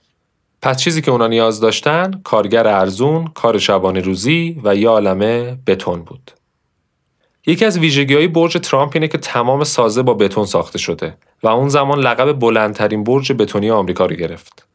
پس 0.63 0.77
چیزی 0.77 1.03
که 1.03 1.11
اونا 1.11 1.27
نیاز 1.27 1.61
داشتن 1.61 2.21
کارگر 2.25 2.67
ارزون، 2.67 3.27
کار 3.27 3.59
شبانه 3.59 4.01
روزی 4.01 4.61
و 4.65 4.77
یه 4.77 4.89
عالمه 4.89 5.59
بتون 5.67 6.03
بود. 6.03 6.31
یکی 7.47 7.65
از 7.65 7.79
ویژگی 7.79 8.15
های 8.15 8.29
برج 8.29 8.59
ترامپ 8.59 8.91
اینه 8.95 9.09
که 9.09 9.19
تمام 9.19 9.65
سازه 9.65 10.03
با 10.03 10.15
بتون 10.15 10.47
ساخته 10.47 10.79
شده 10.79 11.17
و 11.43 11.49
اون 11.49 11.69
زمان 11.69 11.99
لقب 11.99 12.33
بلندترین 12.33 13.05
برج 13.05 13.33
بتونی 13.33 13.71
آمریکا 13.71 14.07
رو 14.07 14.17
گرفت. 14.17 14.67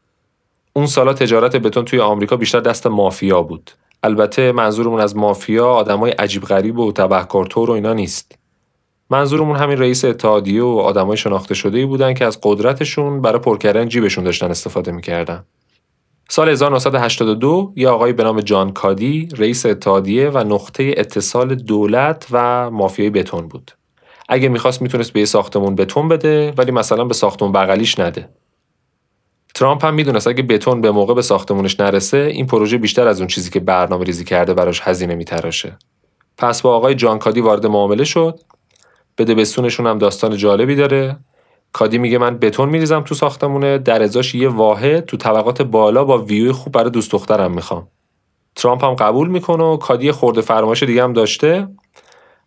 اون 0.72 0.86
سالا 0.86 1.12
تجارت 1.12 1.56
بتون 1.56 1.84
توی 1.84 2.00
آمریکا 2.00 2.36
بیشتر 2.36 2.60
دست 2.60 2.86
مافیا 2.86 3.42
بود. 3.42 3.70
البته 4.02 4.52
منظورمون 4.52 5.00
از 5.00 5.16
مافیا 5.16 5.68
آدمای 5.68 6.10
عجیب 6.10 6.42
غریب 6.42 6.78
و 6.78 6.92
تبهکارتور 6.92 7.70
و 7.70 7.72
اینا 7.72 7.92
نیست. 7.92 8.38
منظورمون 9.10 9.56
همین 9.56 9.78
رئیس 9.78 10.04
اتحادیه 10.04 10.62
و 10.62 10.78
آدمای 10.78 11.16
شناخته 11.16 11.54
شده 11.54 11.78
ای 11.78 11.86
بودن 11.86 12.14
که 12.14 12.24
از 12.24 12.38
قدرتشون 12.42 13.20
برای 13.20 13.38
پر 13.38 13.58
کردن 13.58 13.88
جیبشون 13.88 14.24
داشتن 14.24 14.50
استفاده 14.50 14.92
می‌کردن. 14.92 15.44
سال 16.28 16.48
1982 16.48 17.72
یه 17.76 17.88
آقای 17.88 18.12
به 18.12 18.24
نام 18.24 18.40
جان 18.40 18.72
کادی 18.72 19.28
رئیس 19.36 19.66
اتحادیه 19.66 20.30
و 20.30 20.38
نقطه 20.38 20.94
اتصال 20.96 21.54
دولت 21.54 22.26
و 22.30 22.70
مافیای 22.70 23.10
بتون 23.10 23.48
بود. 23.48 23.70
اگه 24.28 24.48
می‌خواست 24.48 24.82
می‌تونست 24.82 25.12
به 25.12 25.20
یه 25.20 25.26
ساختمون 25.26 25.74
بتون 25.74 26.08
بده 26.08 26.52
ولی 26.56 26.70
مثلا 26.70 27.04
به 27.04 27.14
ساختمون 27.14 27.52
بغلیش 27.52 27.98
نده. 27.98 28.28
ترامپ 29.58 29.84
هم 29.84 29.94
می‌دونست 29.94 30.26
اگه 30.26 30.42
بتون 30.42 30.80
به 30.80 30.90
موقع 30.90 31.14
به 31.14 31.22
ساختمونش 31.22 31.80
نرسه 31.80 32.18
این 32.18 32.46
پروژه 32.46 32.78
بیشتر 32.78 33.08
از 33.08 33.18
اون 33.20 33.28
چیزی 33.28 33.50
که 33.50 33.60
برنامه 33.60 34.04
ریزی 34.04 34.24
کرده 34.24 34.54
براش 34.54 34.80
هزینه 34.84 35.14
میتراشه. 35.14 35.78
پس 36.36 36.62
با 36.62 36.76
آقای 36.76 36.94
جان 36.94 37.18
کادی 37.18 37.40
وارد 37.40 37.66
معامله 37.66 38.04
شد. 38.04 38.40
بده 39.18 39.34
بستونشون 39.34 39.86
هم 39.86 39.98
داستان 39.98 40.36
جالبی 40.36 40.76
داره. 40.76 41.16
کادی 41.72 41.98
میگه 41.98 42.18
من 42.18 42.38
بتون 42.38 42.68
میریزم 42.68 43.00
تو 43.00 43.14
ساختمونه 43.14 43.78
در 43.78 44.02
ازاش 44.02 44.34
یه 44.34 44.48
واحد 44.48 45.00
تو 45.00 45.16
طبقات 45.16 45.62
بالا 45.62 46.04
با 46.04 46.18
ویوی 46.18 46.52
خوب 46.52 46.72
برای 46.72 46.90
دوست 46.90 47.12
دخترم 47.12 47.52
می‌خوام. 47.52 47.88
ترامپ 48.56 48.84
هم 48.84 48.94
قبول 48.94 49.28
می‌کنه 49.28 49.64
و 49.64 49.76
کادی 49.76 50.12
خورده 50.12 50.40
فرمایش 50.40 50.82
دیگه 50.82 51.02
هم 51.02 51.12
داشته 51.12 51.68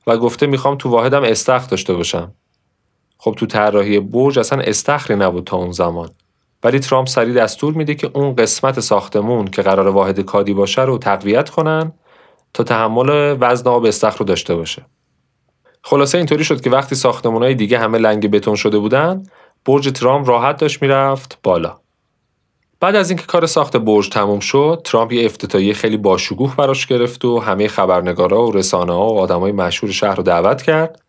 و 0.08 0.17
گفته 0.17 0.47
می‌خوام 0.47 0.76
تو 0.76 0.89
واحدم 0.89 1.24
استخر 1.24 1.67
داشته 1.67 1.93
باشم. 1.93 2.34
خب 3.17 3.36
تو 3.38 3.45
طراحی 3.45 4.00
برج 4.00 4.39
اصلا 4.39 4.62
استخری 4.62 5.15
نبود 5.15 5.43
تا 5.43 5.58
اون 5.58 5.71
زمان. 5.71 6.10
ولی 6.63 6.80
ترامپ 6.80 7.08
سریع 7.08 7.34
دستور 7.34 7.74
میده 7.74 7.95
که 7.95 8.12
اون 8.13 8.36
قسمت 8.36 8.80
ساختمون 8.80 9.47
که 9.47 9.62
قرار 9.62 9.88
واحد 9.88 10.19
کادی 10.19 10.54
باشه 10.54 10.82
رو 10.82 10.97
تقویت 10.97 11.50
کنن 11.50 11.91
تا 12.54 12.63
تحمل 12.63 13.38
وزن 13.39 13.69
آب 13.69 13.86
استخر 13.86 14.17
رو 14.17 14.26
داشته 14.26 14.56
باشه. 14.56 14.86
خلاصه 15.84 16.17
اینطوری 16.17 16.43
شد 16.43 16.62
که 16.62 16.69
وقتی 16.69 16.95
ساختمانهای 16.95 17.56
دیگه 17.56 17.80
همه 17.80 17.97
لنگ 17.97 18.32
بتون 18.32 18.56
شده 18.56 18.80
بودن 18.80 19.24
برج 19.65 19.89
ترامپ 19.89 20.30
راحت 20.30 20.58
داشت 20.58 20.82
می‌رفت 20.82 21.39
بالا. 21.43 21.78
بعد 22.80 22.95
از 22.95 23.10
اینکه 23.10 23.26
کار 23.26 23.45
ساخت 23.45 23.78
برج 23.78 24.10
تموم 24.10 24.39
شد 24.39 24.82
ترامپ 24.84 25.12
یه 25.12 25.26
افتتاحیه 25.26 25.74
خیلی 25.74 25.97
باشکوه 25.97 26.56
براش 26.56 26.88
گرفت 26.88 27.26
و 27.26 27.39
همه 27.39 27.67
خبرنگارا 27.67 28.47
و 28.47 28.52
رسانه 28.52 28.93
ها 28.93 29.13
و 29.13 29.19
آدمای 29.19 29.52
مشهور 29.52 29.93
شهر 29.93 30.15
رو 30.15 30.24
دعوت 30.24 30.62
کرد 30.62 31.02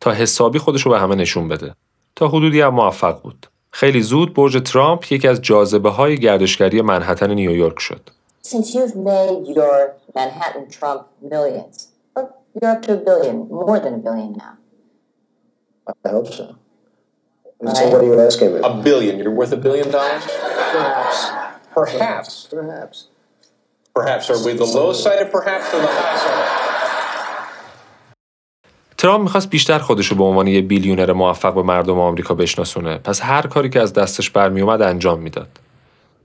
تا 0.00 0.12
حسابی 0.12 0.58
خودش 0.58 0.82
رو 0.82 0.92
به 0.92 1.00
همه 1.00 1.14
نشون 1.14 1.48
بده. 1.48 1.74
تا 2.16 2.28
حدودی 2.28 2.60
هم 2.60 2.74
موفق 2.74 3.22
بود. 3.22 3.46
خیلی 3.70 4.02
زود 4.02 4.34
برج 4.34 4.62
ترامپ 4.72 5.12
یکی 5.12 5.28
از 5.28 5.40
جاذبه 5.42 5.90
های 5.90 6.18
گردشگری 6.18 6.82
منحتن 6.82 7.30
نیویورک 7.34 7.78
شد 7.78 8.10
You're 12.54 12.70
up 12.70 12.82
to 12.82 12.94
a 12.94 12.96
billion, 12.96 13.36
more 13.48 13.78
than 13.78 13.94
a 13.94 13.98
billion 13.98 14.32
now. 14.32 14.54
I 16.04 16.08
hope 16.08 16.32
so. 16.32 16.56
And 17.60 17.76
so 17.76 17.88
what 17.90 18.00
are 18.02 18.04
you 18.04 18.20
asking 18.20 18.54
me? 18.54 18.60
A 18.64 18.74
billion. 18.82 19.18
You're 19.18 19.30
worth 19.30 19.52
a 19.52 19.56
billion 19.56 19.90
dollars? 19.90 20.24
Perhaps. 20.24 21.28
Perhaps. 21.74 22.48
Perhaps. 22.50 23.08
Perhaps. 23.94 24.30
Are 24.30 24.44
we 24.44 24.52
the 24.54 24.64
low 24.64 24.92
side 24.92 25.20
of 25.22 25.30
perhaps 25.30 25.72
or 25.74 25.80
the 25.80 25.86
high 25.86 26.16
side? 26.16 26.69
ترامپ 29.00 29.22
می‌خواست 29.22 29.50
بیشتر 29.50 29.78
خودشو 29.78 30.14
به 30.14 30.24
عنوان 30.24 30.46
یه 30.46 30.62
بیلیونر 30.62 31.12
موفق 31.12 31.54
به 31.54 31.62
مردم 31.62 31.98
آمریکا 31.98 32.34
بشناسونه. 32.34 32.98
پس 32.98 33.20
هر 33.22 33.42
کاری 33.46 33.70
که 33.70 33.80
از 33.80 33.92
دستش 33.92 34.30
برمیومد 34.30 34.82
انجام 34.82 35.20
می‌داد. 35.20 35.48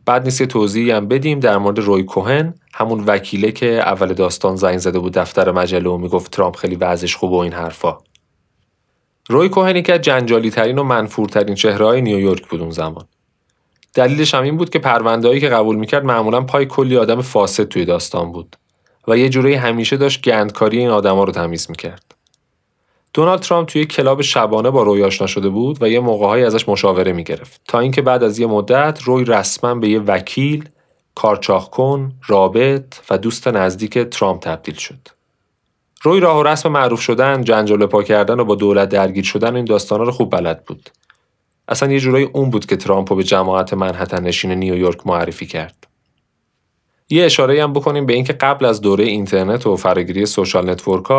بعد 0.05 0.23
نیست 0.23 0.41
یه 0.41 0.47
توضیحی 0.47 0.91
هم 0.91 1.07
بدیم 1.07 1.39
در 1.39 1.57
مورد 1.57 1.79
روی 1.79 2.03
کوهن 2.03 2.53
همون 2.73 3.03
وکیله 3.03 3.51
که 3.51 3.67
اول 3.67 4.13
داستان 4.13 4.55
زنگ 4.55 4.77
زده 4.77 4.99
بود 4.99 5.13
دفتر 5.13 5.51
مجله 5.51 5.89
و 5.89 5.97
می‌گفت 5.97 6.31
ترامپ 6.31 6.55
خیلی 6.55 6.75
وضعش 6.75 7.15
خوب 7.15 7.31
و 7.31 7.37
این 7.37 7.53
حرفا. 7.53 7.97
روی 9.29 9.49
کوهن 9.49 9.81
که 9.81 9.99
جنجالی 9.99 10.49
ترین 10.49 10.77
و 10.77 10.83
منفورترین 10.83 11.55
چهره 11.55 11.85
های 11.85 12.01
نیویورک 12.01 12.47
بود 12.47 12.61
اون 12.61 12.71
زمان. 12.71 13.05
دلیلش 13.93 14.33
هم 14.33 14.43
این 14.43 14.57
بود 14.57 14.69
که 14.69 14.79
پروندهایی 14.79 15.39
که 15.39 15.49
قبول 15.49 15.75
می‌کرد 15.75 16.05
معمولا 16.05 16.41
پای 16.41 16.65
کلی 16.65 16.97
آدم 16.97 17.21
فاسد 17.21 17.63
توی 17.63 17.85
داستان 17.85 18.31
بود 18.31 18.55
و 19.07 19.17
یه 19.17 19.29
جوری 19.29 19.53
همیشه 19.53 19.97
داشت 19.97 20.21
گندکاری 20.21 20.77
این 20.77 20.89
آدما 20.89 21.23
رو 21.23 21.31
تمیز 21.31 21.69
می‌کرد. 21.69 22.14
دونالد 23.15 23.39
ترامپ 23.39 23.67
توی 23.67 23.85
کلاب 23.85 24.21
شبانه 24.21 24.69
با 24.69 24.83
روی 24.83 25.03
آشنا 25.03 25.27
شده 25.27 25.49
بود 25.49 25.83
و 25.83 25.89
یه 25.89 25.99
موقعهایی 25.99 26.43
ازش 26.43 26.69
مشاوره 26.69 27.13
می‌گرفت 27.13 27.61
تا 27.67 27.79
اینکه 27.79 28.01
بعد 28.01 28.23
از 28.23 28.39
یه 28.39 28.47
مدت 28.47 28.99
روی 29.03 29.25
رسما 29.25 29.75
به 29.75 29.89
یه 29.89 29.99
وکیل 29.99 30.69
کارچاخکن، 31.15 32.13
رابط 32.27 32.95
و 33.09 33.17
دوست 33.17 33.47
نزدیک 33.47 33.97
ترامپ 33.97 34.41
تبدیل 34.41 34.75
شد. 34.75 35.07
روی 36.01 36.19
راه 36.19 36.39
و 36.39 36.43
رسم 36.43 36.69
معروف 36.69 37.01
شدن، 37.01 37.43
جنجال 37.43 37.85
پا 37.85 38.03
کردن 38.03 38.39
و 38.39 38.43
با 38.43 38.55
دولت 38.55 38.89
درگیر 38.89 39.23
شدن 39.23 39.55
این 39.55 39.65
داستانا 39.65 40.03
رو 40.03 40.11
خوب 40.11 40.31
بلد 40.31 40.65
بود. 40.65 40.89
اصلا 41.67 41.91
یه 41.91 41.99
جورایی 41.99 42.25
اون 42.33 42.49
بود 42.49 42.65
که 42.65 42.75
ترامپ 42.75 43.11
رو 43.11 43.15
به 43.15 43.23
جماعت 43.23 43.73
منحتن 43.73 44.23
نشین 44.23 44.51
نیویورک 44.51 45.07
معرفی 45.07 45.45
کرد. 45.45 45.87
یه 47.09 47.25
اشاره 47.25 47.63
هم 47.63 47.73
بکنیم 47.73 48.05
به 48.05 48.13
اینکه 48.13 48.33
قبل 48.33 48.65
از 48.65 48.81
دوره 48.81 49.03
اینترنت 49.03 49.67
و 49.67 49.75
فراگیری 49.75 50.25
social 50.25 50.69
network 50.69 51.11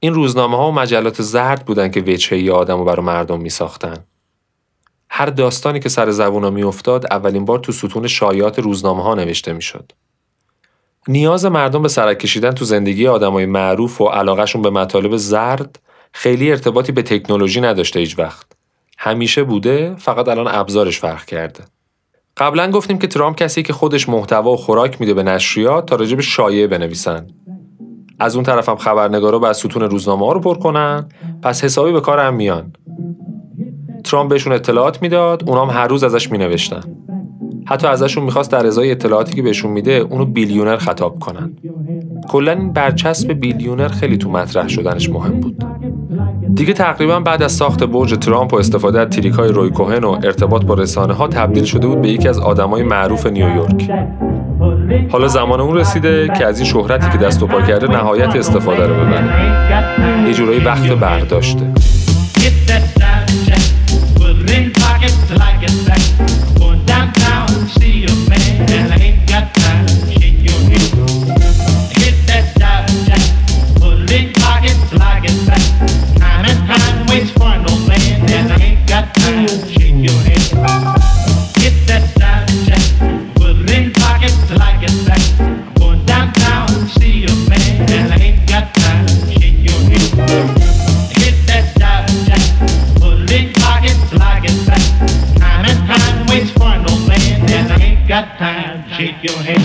این 0.00 0.14
روزنامه 0.14 0.56
ها 0.56 0.68
و 0.68 0.72
مجلات 0.72 1.22
زرد 1.22 1.64
بودن 1.64 1.90
که 1.90 2.00
وجهه 2.00 2.52
آدم 2.52 2.78
رو 2.78 2.84
برای 2.84 3.06
مردم 3.06 3.40
می 3.40 3.50
ساختن. 3.50 3.96
هر 5.10 5.26
داستانی 5.26 5.80
که 5.80 5.88
سر 5.88 6.10
زبونا 6.10 6.50
میافتاد 6.50 7.06
اولین 7.10 7.44
بار 7.44 7.58
تو 7.58 7.72
ستون 7.72 8.06
شایعات 8.06 8.58
روزنامه 8.58 9.02
ها 9.02 9.14
نوشته 9.14 9.52
می‌شد. 9.52 9.92
نیاز 11.08 11.44
مردم 11.44 11.82
به 11.82 11.88
سرک 11.88 12.18
کشیدن 12.18 12.50
تو 12.50 12.64
زندگی 12.64 13.06
آدمای 13.06 13.46
معروف 13.46 14.00
و 14.00 14.06
علاقهشون 14.06 14.62
به 14.62 14.70
مطالب 14.70 15.16
زرد 15.16 15.78
خیلی 16.12 16.50
ارتباطی 16.50 16.92
به 16.92 17.02
تکنولوژی 17.02 17.60
نداشته 17.60 18.00
هیچ 18.00 18.18
وقت. 18.18 18.46
همیشه 18.98 19.44
بوده 19.44 19.94
فقط 19.98 20.28
الان 20.28 20.48
ابزارش 20.48 20.98
فرق 20.98 21.24
کرده. 21.24 21.64
قبلا 22.36 22.70
گفتیم 22.70 22.98
که 22.98 23.06
ترامپ 23.06 23.36
کسی 23.36 23.62
که 23.62 23.72
خودش 23.72 24.08
محتوا 24.08 24.52
و 24.52 24.56
خوراک 24.56 25.00
میده 25.00 25.14
به 25.14 25.22
نشریات 25.22 25.86
تا 25.86 25.96
راجب 25.96 26.20
شایعه 26.20 26.66
بنویسن. 26.66 27.26
از 28.20 28.34
اون 28.34 28.44
طرف 28.44 28.68
هم 28.68 28.76
خبرنگارا 28.76 29.38
بعد 29.38 29.52
ستون 29.52 29.82
روزنامه 29.82 30.26
ها 30.26 30.32
رو 30.32 30.40
پر 30.40 30.54
کنن. 30.54 31.06
پس 31.42 31.64
حسابی 31.64 31.92
به 31.92 32.00
کار 32.00 32.18
هم 32.18 32.34
میان. 32.34 32.72
ترامپ 34.04 34.30
بهشون 34.30 34.52
اطلاعات 34.52 35.02
می‌داد 35.02 35.48
اونام 35.48 35.70
هر 35.70 35.86
روز 35.86 36.04
ازش 36.04 36.32
مینوشتن. 36.32 36.80
حتی 37.66 37.86
ازشون 37.86 38.24
می‌خواست 38.24 38.52
در 38.52 38.66
ازای 38.66 38.90
اطلاعاتی 38.90 39.34
که 39.34 39.42
بهشون 39.42 39.70
میده 39.70 39.92
اونو 39.92 40.24
بیلیونر 40.24 40.76
خطاب 40.76 41.18
کنن. 41.18 41.52
کلا 42.28 42.52
این 42.52 42.72
برچسب 42.72 43.32
بیلیونر 43.32 43.88
خیلی 43.88 44.16
تو 44.16 44.30
مطرح 44.30 44.68
شدنش 44.68 45.10
مهم 45.10 45.40
بود. 45.40 45.64
دیگه 46.54 46.72
تقریبا 46.72 47.20
بعد 47.20 47.42
از 47.42 47.52
ساخت 47.52 47.84
برج 47.84 48.14
ترامپ 48.14 48.54
و 48.54 48.56
استفاده 48.56 49.00
از 49.00 49.08
تریک 49.08 49.34
های 49.34 49.48
روی 49.48 49.70
کوهن 49.70 50.04
و 50.04 50.10
ارتباط 50.10 50.64
با 50.64 50.74
رسانه 50.74 51.14
ها 51.14 51.28
تبدیل 51.28 51.64
شده 51.64 51.86
بود 51.86 52.02
به 52.02 52.08
یکی 52.08 52.28
از 52.28 52.38
آدمای 52.38 52.82
معروف 52.82 53.26
نیویورک. 53.26 53.90
حالا 55.12 55.28
زمان 55.28 55.60
اون 55.60 55.76
رسیده 55.76 56.28
که 56.38 56.46
از 56.46 56.60
این 56.60 56.68
شهرتی 56.68 57.10
که 57.10 57.18
دست 57.18 57.42
و 57.42 57.46
پا 57.46 57.62
کرده 57.62 57.86
نهایت 57.86 58.36
استفاده 58.36 58.86
رو 58.86 58.94
ببره. 58.94 60.28
یه 60.28 60.34
جورایی 60.34 60.60
وقت 60.60 60.88
برداشته. 60.88 61.66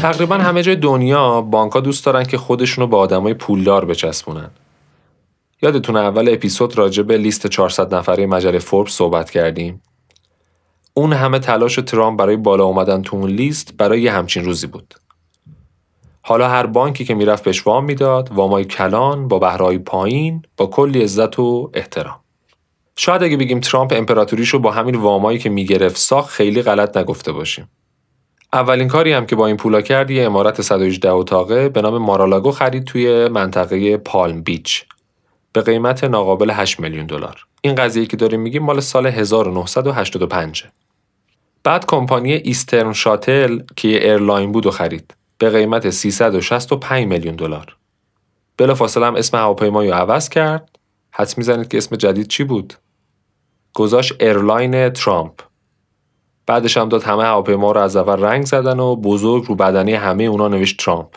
تقریبا 0.05 0.37
همه 0.37 0.61
جای 0.61 0.75
دنیا 0.75 1.41
بانکها 1.41 1.79
دوست 1.79 2.05
دارن 2.05 2.23
که 2.23 2.37
خودشونو 2.37 2.87
به 2.87 2.97
آدمای 2.97 3.33
پولدار 3.33 3.85
بچسبونن. 3.85 4.49
یادتون 5.61 5.95
اول 5.95 6.33
اپیزود 6.33 6.77
راجع 6.77 7.03
به 7.03 7.17
لیست 7.17 7.47
400 7.47 7.95
نفره 7.95 8.25
مجله 8.25 8.59
فوربس 8.59 8.91
صحبت 8.91 9.29
کردیم. 9.29 9.81
اون 10.93 11.13
همه 11.13 11.39
تلاش 11.39 11.75
ترامپ 11.75 12.19
برای 12.19 12.37
بالا 12.37 12.65
اومدن 12.65 13.01
تو 13.01 13.17
اون 13.17 13.29
لیست 13.29 13.73
برای 13.77 14.01
یه 14.01 14.11
همچین 14.11 14.45
روزی 14.45 14.67
بود. 14.67 14.93
حالا 16.21 16.49
هر 16.49 16.65
بانکی 16.65 17.05
که 17.05 17.13
می‌رفت 17.13 17.43
بهش 17.43 17.67
وام 17.67 17.85
می‌داد، 17.85 18.31
وامای 18.31 18.65
کلان 18.65 19.27
با 19.27 19.39
بهرهای 19.39 19.77
پایین، 19.77 20.41
با 20.57 20.65
کلی 20.65 21.03
عزت 21.03 21.39
و 21.39 21.71
احترام. 21.73 22.19
شاید 22.95 23.23
اگه 23.23 23.37
بگیم 23.37 23.59
ترامپ 23.59 23.93
امپراتوریشو 23.95 24.59
با 24.59 24.71
همین 24.71 24.95
وامایی 24.95 25.39
که 25.39 25.49
می‌گرفت 25.49 25.97
ساخت 25.97 26.29
خیلی 26.29 26.61
غلط 26.61 26.97
نگفته 26.97 27.31
باشیم. 27.31 27.69
اولین 28.55 28.87
کاری 28.87 29.13
هم 29.13 29.25
که 29.25 29.35
با 29.35 29.47
این 29.47 29.57
پولا 29.57 29.81
کرد 29.81 30.11
یه 30.11 30.25
عمارت 30.25 30.61
118 30.61 31.11
اتاقه 31.11 31.69
به 31.69 31.81
نام 31.81 31.97
مارالاگو 31.97 32.51
خرید 32.51 32.83
توی 32.83 33.27
منطقه 33.27 33.97
پالم 33.97 34.41
بیچ 34.41 34.83
به 35.53 35.61
قیمت 35.61 36.03
ناقابل 36.03 36.51
8 36.51 36.79
میلیون 36.79 37.05
دلار. 37.05 37.45
این 37.61 37.75
قضیه 37.75 38.05
که 38.05 38.17
داریم 38.17 38.41
میگیم 38.41 38.63
مال 38.63 38.79
سال 38.79 39.07
1985. 39.07 40.63
بعد 41.63 41.85
کمپانی 41.85 42.33
ایسترن 42.33 42.93
شاتل 42.93 43.59
که 43.75 43.87
یه 43.87 43.97
ایرلاین 43.97 44.51
بود 44.51 44.65
و 44.65 44.71
خرید 44.71 45.13
به 45.37 45.49
قیمت 45.49 45.89
365 45.89 47.07
میلیون 47.07 47.35
دلار. 47.35 47.75
بلافاصله 48.57 49.05
هم 49.05 49.15
اسم 49.15 49.37
هواپیمایی 49.37 49.89
رو 49.89 49.95
عوض 49.95 50.29
کرد. 50.29 50.69
حدس 51.11 51.37
می‌زنید 51.37 51.67
که 51.67 51.77
اسم 51.77 51.95
جدید 51.95 52.27
چی 52.27 52.43
بود؟ 52.43 52.73
گذاشت 53.73 54.13
ایرلاین 54.19 54.89
ترامپ. 54.89 55.41
بعدش 56.47 56.77
هم 56.77 56.89
داد 56.89 57.03
همه 57.03 57.23
هواپیما 57.23 57.71
رو 57.71 57.81
از 57.81 57.95
اول 57.95 58.23
رنگ 58.23 58.45
زدن 58.45 58.79
و 58.79 58.95
بزرگ 58.95 59.45
رو 59.45 59.55
بدنه‌ی 59.55 59.93
همه 59.93 60.23
اونا 60.23 60.47
نوشت 60.47 60.77
ترامپ. 60.77 61.15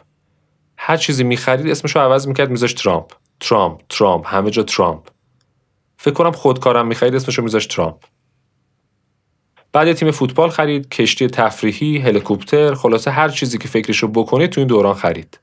هر 0.77 0.97
چیزی 0.97 1.25
می‌خرید 1.25 1.71
اسمش 1.71 1.97
رو 1.97 2.03
عوض 2.03 2.29
می‌کرد 2.29 2.51
میذاشت 2.51 2.83
ترامپ. 2.83 3.13
ترامپ، 3.41 3.81
ترامپ، 3.89 4.27
همه 4.27 4.51
جا 4.51 4.63
ترامپ. 4.63 5.09
فکر 5.97 6.15
کنم 6.15 6.33
خودکارم 6.33 6.87
می‌خرید 6.87 7.15
اسمش 7.15 7.39
رو 7.39 7.45
میذاشت 7.45 7.71
ترامپ. 7.71 7.97
بعد 9.73 9.93
تیم 9.93 10.11
فوتبال 10.11 10.51
خرید، 10.51 10.89
کشتی 10.89 11.27
تفریحی، 11.27 11.99
هلیکوپتر، 11.99 12.75
خلاصه 12.75 13.11
هر 13.11 13.29
چیزی 13.29 13.59
که 13.59 13.69
فکرشو 13.69 14.09
بکنید 14.09 14.51
تو 14.51 14.61
این 14.61 14.69
دوران 14.69 14.95
خرید. 14.95 15.41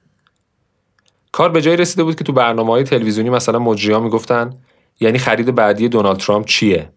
کار 1.32 1.50
به 1.50 1.62
جایی 1.62 1.76
رسیده 1.78 2.04
بود 2.04 2.16
که 2.16 2.24
تو 2.24 2.34
برنامه 2.34 2.72
های 2.72 2.84
تلویزیونی 2.84 3.30
مثلا 3.30 3.60
مجریان 3.60 4.04
می‌گفتن 4.04 4.58
یعنی 5.00 5.18
خرید 5.18 5.56
بعدی 5.56 5.90
دونالد 5.90 6.18
ترامپ 6.18 6.46
چیه؟ 6.46 6.90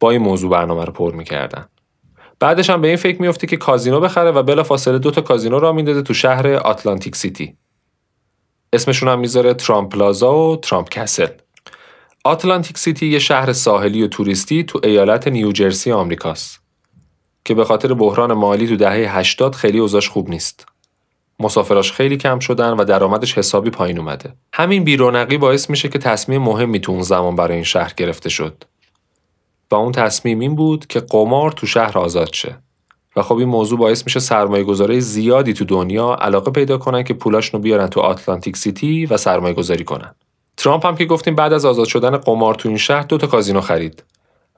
با 0.00 0.10
این 0.10 0.22
موضوع 0.22 0.50
برنامه 0.50 0.84
رو 0.84 0.92
پر 0.92 1.14
می‌کردن. 1.14 1.66
بعدش 2.40 2.70
هم 2.70 2.80
به 2.80 2.88
این 2.88 2.96
فکر 2.96 3.22
میفته 3.22 3.46
که 3.46 3.56
کازینو 3.56 4.00
بخره 4.00 4.30
و 4.30 4.42
بلافاصله 4.42 4.98
دو 4.98 5.10
تا 5.10 5.20
کازینو 5.20 5.58
راه 5.58 5.72
میندازه 5.72 6.02
تو 6.02 6.14
شهر 6.14 6.48
آتلانتیک 6.48 7.16
سیتی. 7.16 7.56
اسمشون 8.72 9.08
هم 9.08 9.20
می‌ذاره 9.20 9.54
ترامپ 9.54 9.92
پلازا 9.92 10.38
و 10.38 10.56
ترامپ 10.56 10.88
کسل. 10.88 11.28
آتلانتیک 12.24 12.78
سیتی 12.78 13.06
یه 13.06 13.18
شهر 13.18 13.52
ساحلی 13.52 14.02
و 14.02 14.06
توریستی 14.06 14.64
تو 14.64 14.80
ایالت 14.84 15.28
نیوجرسی 15.28 15.92
آمریکاست 15.92 16.60
که 17.44 17.54
به 17.54 17.64
خاطر 17.64 17.94
بحران 17.94 18.32
مالی 18.32 18.68
تو 18.68 18.76
دهه 18.76 19.18
80 19.18 19.54
خیلی 19.54 19.78
اوضاعش 19.78 20.08
خوب 20.08 20.30
نیست. 20.30 20.66
مسافراش 21.40 21.92
خیلی 21.92 22.16
کم 22.16 22.38
شدن 22.38 22.70
و 22.70 22.84
درآمدش 22.84 23.38
حسابی 23.38 23.70
پایین 23.70 23.98
اومده. 23.98 24.34
همین 24.52 24.84
بیرونقی 24.84 25.38
باعث 25.38 25.70
میشه 25.70 25.88
که 25.88 25.98
تصمیم 25.98 26.42
مهمی 26.42 26.80
تو 26.80 26.92
اون 26.92 27.02
زمان 27.02 27.36
برای 27.36 27.54
این 27.54 27.64
شهر 27.64 27.92
گرفته 27.96 28.28
شد. 28.28 28.64
و 29.74 29.76
اون 29.76 29.92
تصمیم 29.92 30.40
این 30.40 30.54
بود 30.54 30.86
که 30.86 31.00
قمار 31.00 31.52
تو 31.52 31.66
شهر 31.66 31.98
آزاد 31.98 32.32
شه. 32.32 32.56
و 33.16 33.22
خب 33.22 33.36
این 33.36 33.48
موضوع 33.48 33.78
باعث 33.78 34.04
میشه 34.04 34.20
سرمایه 34.20 34.64
گذارای 34.64 35.00
زیادی 35.00 35.52
تو 35.52 35.64
دنیا 35.64 36.14
علاقه 36.14 36.50
پیدا 36.50 36.78
کنن 36.78 37.02
که 37.02 37.14
پولاشونو 37.14 37.62
بیارن 37.62 37.86
تو 37.86 38.00
آتلانتیک 38.00 38.56
سیتی 38.56 39.06
و 39.06 39.16
سرمایه 39.16 39.54
گذاری 39.54 39.84
کنن. 39.84 40.14
ترامپ 40.56 40.86
هم 40.86 40.96
که 40.96 41.04
گفتیم 41.04 41.34
بعد 41.34 41.52
از 41.52 41.64
آزاد 41.64 41.86
شدن 41.86 42.16
قمار 42.16 42.54
تو 42.54 42.68
این 42.68 42.78
شهر 42.78 43.02
دو 43.02 43.18
تا 43.18 43.26
کازینو 43.26 43.60
خرید 43.60 44.04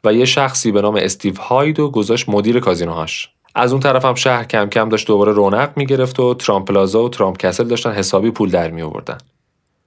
و 0.05 0.13
یه 0.13 0.25
شخصی 0.25 0.73
به 0.73 0.83
نام 0.83 0.97
استیو 0.97 1.41
هاید 1.41 1.81
و 1.81 1.91
گذاشت 1.91 2.29
مدیر 2.29 2.61
کازینوهاش. 2.61 3.31
از 3.55 3.73
اون 3.73 3.81
طرف 3.81 4.05
هم 4.05 4.15
شهر 4.15 4.45
کم 4.45 4.69
کم 4.69 4.89
داشت 4.89 5.07
دوباره 5.07 5.33
رونق 5.33 5.71
می‌گرفت 5.77 6.21
و 6.21 6.35
ترامپ 6.35 6.69
پلازا 6.69 7.03
و 7.03 7.09
ترامپ 7.09 7.37
کسل 7.37 7.65
داشتن 7.65 7.93
حسابی 7.93 8.31
پول 8.31 8.51
در 8.51 8.71
می 8.71 8.83
آوردن. 8.83 9.19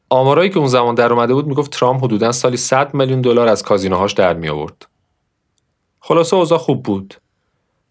آمارایی 0.10 0.50
که 0.50 0.58
اون 0.58 0.68
زمان 0.68 0.96
در 0.96 1.14
اومده 1.14 1.34
بود 1.34 1.48
می‌گفت 1.48 1.72
ترامپ 1.72 2.04
حدودا 2.04 2.32
سالی 2.32 2.58
100 2.58 2.94
میلیون 2.94 3.22
دلار 3.22 3.48
از 3.48 3.64
کازینوهاش 3.64 4.14
در 4.14 4.34
می 4.34 4.50
آورد. 4.50 4.86
خلاصه 6.00 6.36
اوضاع 6.36 6.58
خوب 6.58 6.84
بود. 6.84 7.16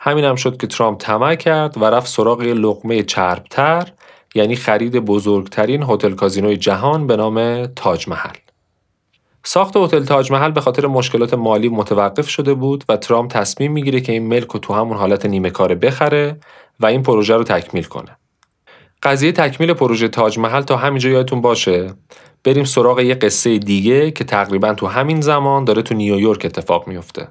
همین 0.01 0.25
هم 0.25 0.35
شد 0.35 0.57
که 0.57 0.67
ترامپ 0.67 0.99
طمع 1.01 1.35
کرد 1.35 1.83
و 1.83 1.85
رفت 1.85 2.07
سراغ 2.07 2.41
لقمه 2.41 3.03
چربتر 3.03 3.93
یعنی 4.35 4.57
خرید 4.57 4.97
بزرگترین 4.97 5.83
هتل 5.83 6.15
کازینوی 6.15 6.57
جهان 6.57 7.07
به 7.07 7.17
نام 7.17 7.67
تاج 7.67 8.09
محل. 8.09 8.37
ساخت 9.45 9.77
هتل 9.77 10.05
تاج 10.05 10.33
محل 10.33 10.51
به 10.51 10.61
خاطر 10.61 10.87
مشکلات 10.87 11.35
مالی 11.35 11.69
متوقف 11.69 12.29
شده 12.29 12.55
بود 12.55 12.85
و 12.89 12.97
ترامپ 12.97 13.31
تصمیم 13.31 13.73
می‌گیره 13.73 14.01
که 14.01 14.13
این 14.13 14.27
ملک 14.27 14.49
رو 14.49 14.61
تو 14.61 14.75
همون 14.75 14.97
حالت 14.97 15.27
نیمه 15.27 15.51
کاره 15.51 15.75
بخره 15.75 16.41
و 16.81 16.87
این 16.87 17.03
پروژه 17.03 17.37
رو 17.37 17.45
تکمیل 17.45 17.85
کنه. 17.85 18.17
قضیه 19.03 19.33
تکمیل 19.33 19.73
پروژه 19.73 20.09
تاج 20.09 20.39
محل 20.39 20.63
تا 20.63 20.77
همینجا 20.77 21.11
یادتون 21.11 21.41
باشه 21.41 21.95
بریم 22.45 22.65
سراغ 22.65 23.01
یه 23.01 23.15
قصه 23.15 23.59
دیگه 23.59 24.11
که 24.11 24.25
تقریبا 24.25 24.75
تو 24.75 24.87
همین 24.87 25.21
زمان 25.21 25.65
داره 25.65 25.83
تو 25.83 25.95
نیویورک 25.95 26.45
اتفاق 26.45 26.89
میفته 26.89 27.29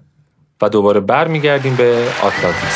و 0.62 0.70
دوباره 0.70 1.00
برمیگردیم 1.00 1.76
به 1.76 2.08
آتلانتیک 2.24 2.70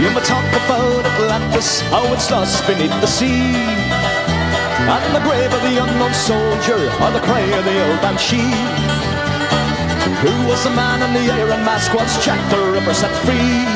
You 0.00 0.22
talk 0.22 0.46
how 1.90 2.12
it's 2.12 2.30
lost 2.30 2.66
beneath 2.66 3.00
the 3.00 3.06
sea. 3.06 3.54
And 4.94 5.14
the 5.14 5.20
grave 5.20 5.52
of 5.52 5.62
the 5.62 5.82
unknown 5.82 6.14
soldier, 6.14 6.80
or 7.02 7.10
the 7.10 7.20
cry 7.20 7.40
of 7.40 7.64
the 7.64 7.88
old 7.88 8.00
banshee. 8.02 8.85
Who 10.06 10.46
was 10.46 10.62
the 10.62 10.70
man 10.70 11.02
in 11.02 11.12
the 11.18 11.26
iron 11.34 11.66
mask 11.66 11.92
once 11.92 12.14
checked 12.24 12.48
the 12.48 12.62
ripper 12.70 12.94
set 12.94 13.10
free? 13.26 13.66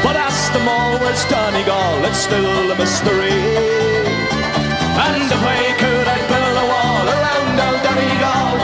But 0.00 0.16
ask 0.16 0.52
them 0.56 0.66
all, 0.66 0.96
where's 0.98 1.24
Donegal? 1.28 2.00
It's 2.08 2.16
still 2.16 2.72
a 2.72 2.76
mystery. 2.80 3.36
And 5.04 5.28
if 5.28 5.42
I 5.44 5.62
could, 5.76 6.06
I'd 6.08 6.26
build 6.32 6.56
a 6.64 6.66
wall 6.72 7.04
around 7.12 7.54
old 7.60 7.80
Donegal. 7.84 8.56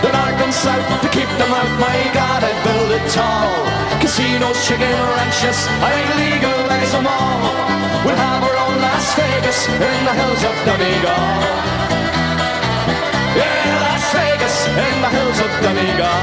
The 0.00 0.10
north 0.16 0.40
and 0.48 0.54
south 0.64 0.88
to 1.04 1.08
keep 1.12 1.28
them 1.36 1.52
out, 1.52 1.72
my 1.76 2.00
God, 2.16 2.40
I'd 2.40 2.60
build 2.64 2.90
it 2.96 3.04
tall. 3.12 3.52
Casinos, 4.00 4.64
chicken 4.64 4.88
ranches, 4.88 5.68
I'd 5.84 6.08
legalize 6.16 6.92
them 6.96 7.06
all. 7.06 7.52
We'll 8.00 8.16
have 8.16 8.42
our 8.42 8.56
own 8.64 8.80
Las 8.80 9.12
Vegas 9.12 9.68
in 9.68 10.00
the 10.08 10.14
hills 10.16 10.40
of 10.40 10.56
Donegal. 10.64 11.91
In 14.62 14.68
the 15.04 15.10
hills 15.14 15.40
of 15.46 15.52
Donegal. 15.64 16.20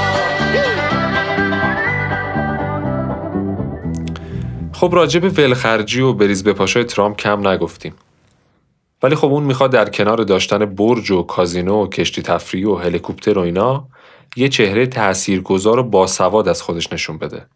خب 4.72 4.90
راجع 4.94 5.20
به 5.20 5.28
ولخرجی 5.28 6.00
و 6.00 6.12
بریز 6.12 6.44
به 6.44 6.52
پاشای 6.52 6.84
ترامپ 6.84 7.16
کم 7.16 7.48
نگفتیم. 7.48 7.94
ولی 9.02 9.14
خب 9.14 9.32
اون 9.32 9.42
می‌خواد 9.42 9.72
در 9.72 9.88
کنار 9.88 10.18
داشتن 10.18 10.64
برج 10.64 11.10
و 11.10 11.22
کازینو 11.22 11.84
و 11.84 11.88
کشتی 11.88 12.22
تفریحی 12.22 12.66
و 12.66 12.74
هلیکوپتر 12.74 13.38
و 13.38 13.40
اینا 13.40 13.88
یه 14.36 14.48
چهره 14.48 14.86
تاثیرگذار 14.86 15.78
و 15.78 15.82
باسواد 15.82 16.48
از 16.48 16.62
خودش 16.62 16.92
نشون 16.92 17.18
بده. 17.18 17.46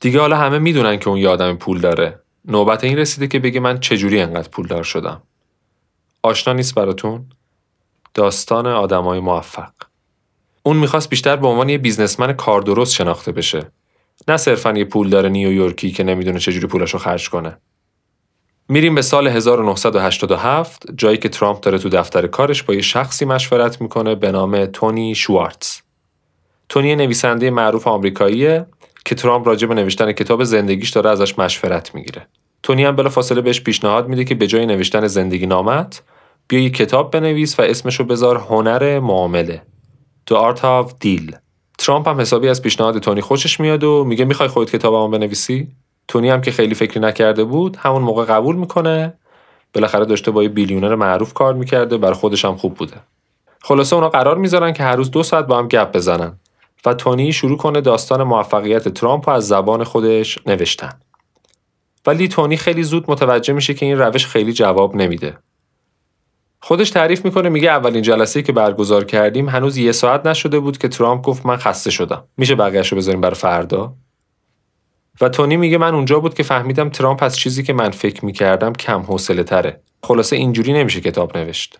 دیگه 0.00 0.20
حالا 0.20 0.36
همه 0.36 0.58
می‌دونن 0.58 0.98
که 0.98 1.08
اون 1.08 1.18
یه 1.18 1.28
آدم 1.28 1.56
پول 1.56 1.80
داره. 1.80 2.20
نوبت 2.44 2.84
این 2.84 2.98
رسیده 2.98 3.26
که 3.26 3.38
بگه 3.38 3.60
من 3.60 3.80
چجوری 3.80 4.20
انقدر 4.20 4.48
پولدار 4.48 4.82
شدم. 4.82 5.22
آشنا 6.22 6.54
نیست 6.54 6.74
براتون؟ 6.74 7.26
داستان 8.14 8.66
آدمای 8.66 9.20
موفق. 9.20 9.70
اون 10.68 10.76
می‌خواست 10.76 11.08
بیشتر 11.08 11.36
به 11.36 11.46
عنوان 11.46 11.68
یه 11.68 11.78
بیزنسمن 11.78 12.32
کار 12.32 12.60
درست 12.60 12.94
شناخته 12.94 13.32
بشه. 13.32 13.72
نه 14.28 14.36
صرفا 14.36 14.72
یه 14.72 14.84
پولدار 14.84 15.28
نیویورکی 15.28 15.90
که 15.90 16.04
نمی‌دونه 16.04 16.38
چجوری 16.38 16.66
پولاشو 16.66 16.98
خرج 16.98 17.30
کنه. 17.30 17.58
میریم 18.68 18.94
به 18.94 19.02
سال 19.02 19.28
1987 19.28 20.82
جایی 20.96 21.16
که 21.16 21.28
ترامپ 21.28 21.60
داره 21.60 21.78
تو 21.78 21.88
دفتر 21.88 22.26
کارش 22.26 22.62
با 22.62 22.74
یه 22.74 22.80
شخصی 22.80 23.24
مشورت 23.24 23.80
می‌کنه 23.80 24.14
به 24.14 24.32
نام 24.32 24.66
تونی 24.66 25.14
شوارتز. 25.14 25.80
تونی 26.68 26.96
نویسنده 26.96 27.50
معروف 27.50 27.86
آمریکاییه 27.86 28.66
که 29.04 29.14
ترامپ 29.14 29.46
راجع 29.46 29.66
به 29.66 29.74
نوشتن 29.74 30.12
کتاب 30.12 30.44
زندگیش 30.44 30.90
داره 30.90 31.10
ازش 31.10 31.38
مشورت 31.38 31.94
می‌گیره. 31.94 32.26
تونی 32.62 32.84
هم 32.84 32.96
بلافاصله 32.96 33.40
بهش 33.40 33.60
پیشنهاد 33.60 34.08
میده 34.08 34.24
که 34.24 34.34
به 34.34 34.46
جای 34.46 34.66
نوشتن 34.66 35.06
زندگی 35.06 35.46
نامت 35.46 36.02
بیا 36.48 36.60
یه 36.60 36.70
کتاب 36.70 37.10
بنویس 37.10 37.60
و 37.60 37.62
اسمشو 37.62 38.04
بذار 38.04 38.36
هنر 38.36 39.00
معامله. 39.00 39.62
The 40.30 40.34
Art 40.34 40.60
of 40.60 40.92
Deal. 41.04 41.36
ترامپ 41.78 42.08
هم 42.08 42.20
حسابی 42.20 42.48
از 42.48 42.62
پیشنهاد 42.62 42.98
تونی 42.98 43.20
خوشش 43.20 43.60
میاد 43.60 43.84
و 43.84 44.04
میگه 44.04 44.24
می‌خوای 44.24 44.48
خودت 44.48 44.70
کتابمو 44.70 45.08
بنویسی؟ 45.08 45.68
تونی 46.08 46.30
هم 46.30 46.40
که 46.40 46.50
خیلی 46.50 46.74
فکری 46.74 47.00
نکرده 47.00 47.44
بود 47.44 47.76
همون 47.76 48.02
موقع 48.02 48.24
قبول 48.24 48.56
می‌کنه 48.56 49.14
بالاخره 49.74 50.04
داشته 50.04 50.30
با 50.30 50.42
یه 50.42 50.48
بیلیونر 50.48 50.94
معروف 50.94 51.32
کار 51.32 51.54
می‌کرده 51.54 51.96
بر 51.96 52.12
خودش 52.12 52.44
هم 52.44 52.56
خوب 52.56 52.74
بوده 52.74 52.96
خلاصه 53.62 53.96
اونا 53.96 54.08
قرار 54.08 54.38
می‌ذارن 54.38 54.72
که 54.72 54.82
هر 54.82 54.96
روز 54.96 55.10
دو 55.10 55.22
ساعت 55.22 55.46
با 55.46 55.58
هم 55.58 55.68
گپ 55.68 55.92
بزنن 55.92 56.38
و 56.86 56.94
تونی 56.94 57.32
شروع 57.32 57.56
کنه 57.56 57.80
داستان 57.80 58.22
موفقیت 58.22 58.88
ترامپ 58.88 59.28
از 59.28 59.48
زبان 59.48 59.84
خودش 59.84 60.38
نوشتن 60.46 60.92
ولی 62.06 62.28
تونی 62.28 62.56
خیلی 62.56 62.82
زود 62.82 63.04
متوجه 63.10 63.52
میشه 63.52 63.74
که 63.74 63.86
این 63.86 63.98
روش 63.98 64.26
خیلی 64.26 64.52
جواب 64.52 64.96
نمیده 64.96 65.38
خودش 66.60 66.90
تعریف 66.90 67.24
می‌کنه 67.24 67.48
میگه 67.48 67.70
اولین 67.70 68.02
جلسه 68.02 68.42
که 68.42 68.52
برگزار 68.52 69.04
کردیم 69.04 69.48
هنوز 69.48 69.76
یه 69.76 69.92
ساعت 69.92 70.26
نشده 70.26 70.60
بود 70.60 70.78
که 70.78 70.88
ترامپ 70.88 71.24
گفت 71.24 71.46
من 71.46 71.56
خسته 71.56 71.90
شدم. 71.90 72.24
میشه 72.36 72.54
بقیهش 72.54 72.88
رو 72.88 72.98
بذاریم 72.98 73.20
برای 73.20 73.34
فردا؟ 73.34 73.94
و 75.20 75.28
تونی 75.28 75.56
میگه 75.56 75.78
من 75.78 75.94
اونجا 75.94 76.20
بود 76.20 76.34
که 76.34 76.42
فهمیدم 76.42 76.88
ترامپ 76.88 77.22
از 77.22 77.36
چیزی 77.36 77.62
که 77.62 77.72
من 77.72 77.90
فکر 77.90 78.24
می‌کردم 78.24 78.72
کم 78.72 79.00
حوصله 79.00 79.42
تره. 79.42 79.80
خلاصه 80.02 80.36
اینجوری 80.36 80.72
نمیشه 80.72 81.00
کتاب 81.00 81.38
نوشت. 81.38 81.78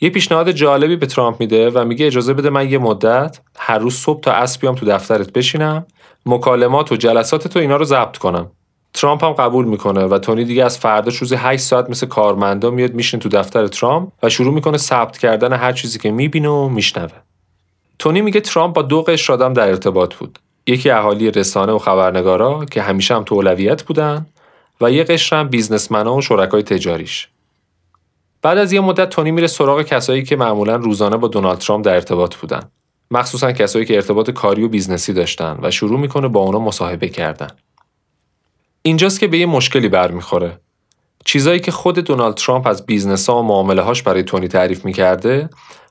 یه 0.00 0.10
پیشنهاد 0.10 0.50
جالبی 0.50 0.96
به 0.96 1.06
ترامپ 1.06 1.40
میده 1.40 1.70
و 1.70 1.84
میگه 1.84 2.06
اجازه 2.06 2.34
بده 2.34 2.50
من 2.50 2.70
یه 2.70 2.78
مدت 2.78 3.40
هر 3.56 3.78
روز 3.78 3.94
صبح 3.94 4.20
تا 4.20 4.32
عصر 4.32 4.60
بیام 4.60 4.74
تو 4.74 4.86
دفترت 4.86 5.32
بشینم 5.32 5.86
مکالمات 6.26 6.92
و 6.92 6.96
جلسات 6.96 7.48
تو 7.48 7.58
اینا 7.58 7.76
رو 7.76 7.84
ضبط 7.84 8.16
کنم. 8.16 8.50
ترامپ 8.94 9.24
هم 9.24 9.32
قبول 9.32 9.64
می‌کنه 9.64 10.04
و 10.04 10.18
تونی 10.18 10.44
دیگه 10.44 10.64
از 10.64 10.78
فردا 10.78 11.12
روزی 11.20 11.34
8 11.34 11.62
ساعت 11.62 11.90
مثل 11.90 12.06
کارمندا 12.06 12.70
میاد 12.70 12.94
میشین 12.94 13.20
تو 13.20 13.28
دفتر 13.28 13.66
ترامپ 13.66 14.08
و 14.22 14.28
شروع 14.28 14.54
می‌کنه 14.54 14.78
ثبت 14.78 15.18
کردن 15.18 15.52
هر 15.52 15.72
چیزی 15.72 15.98
که 15.98 16.10
می‌بینه 16.10 16.48
و 16.48 16.68
میشنوه. 16.68 17.12
تونی 17.98 18.20
میگه 18.20 18.40
ترامپ 18.40 18.74
با 18.74 18.82
دو 18.82 19.02
قشر 19.02 19.32
آدم 19.32 19.52
در 19.52 19.68
ارتباط 19.68 20.14
بود. 20.14 20.38
یکی 20.66 20.90
اهالی 20.90 21.30
رسانه 21.30 21.72
و 21.72 21.78
خبرنگارا 21.78 22.64
که 22.64 22.82
همیشه 22.82 23.14
هم 23.14 23.24
تو 23.24 23.34
اولویت 23.34 23.82
بودن 23.82 24.26
و 24.80 24.90
یه 24.90 25.04
قشر 25.04 25.36
هم 25.36 25.48
بیزنسمنا 25.48 26.14
و 26.14 26.22
شرکای 26.22 26.62
تجاریش. 26.62 27.28
بعد 28.42 28.58
از 28.58 28.72
یه 28.72 28.80
مدت 28.80 29.10
تونی 29.10 29.30
میره 29.30 29.46
سراغ 29.46 29.82
کسایی 29.82 30.22
که 30.22 30.36
معمولا 30.36 30.76
روزانه 30.76 31.16
با 31.16 31.28
دونالد 31.28 31.58
ترامپ 31.58 31.84
در 31.84 31.94
ارتباط 31.94 32.36
بودن. 32.36 32.62
مخصوصا 33.10 33.52
کسایی 33.52 33.84
که 33.84 33.94
ارتباط 33.94 34.30
کاری 34.30 34.62
و 34.62 34.68
بیزنسی 34.68 35.12
داشتن 35.12 35.58
و 35.62 35.70
شروع 35.70 36.00
می‌کنه 36.00 36.28
با 36.28 36.40
اونا 36.40 36.58
مصاحبه 36.58 37.08
کردن. 37.08 37.48
اینجاست 38.88 39.20
که 39.20 39.26
به 39.26 39.38
یه 39.38 39.46
مشکلی 39.46 39.88
برمیخوره. 39.88 40.60
چیزایی 41.24 41.60
که 41.60 41.70
خود 41.70 41.98
دونالد 41.98 42.34
ترامپ 42.34 42.66
از 42.66 42.86
بیزنس 42.86 43.30
ها 43.30 43.38
و 43.38 43.42
معامله 43.42 43.82
هاش 43.82 44.02
برای 44.02 44.22
تونی 44.22 44.48
تعریف 44.48 44.84
می‌کرده 44.84 45.50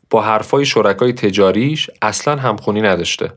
با 0.10 0.22
حرفای 0.22 0.66
شرکای 0.66 1.14
تجاریش 1.14 1.90
اصلا 2.02 2.36
همخونی 2.36 2.82
نداشته. 2.82 3.34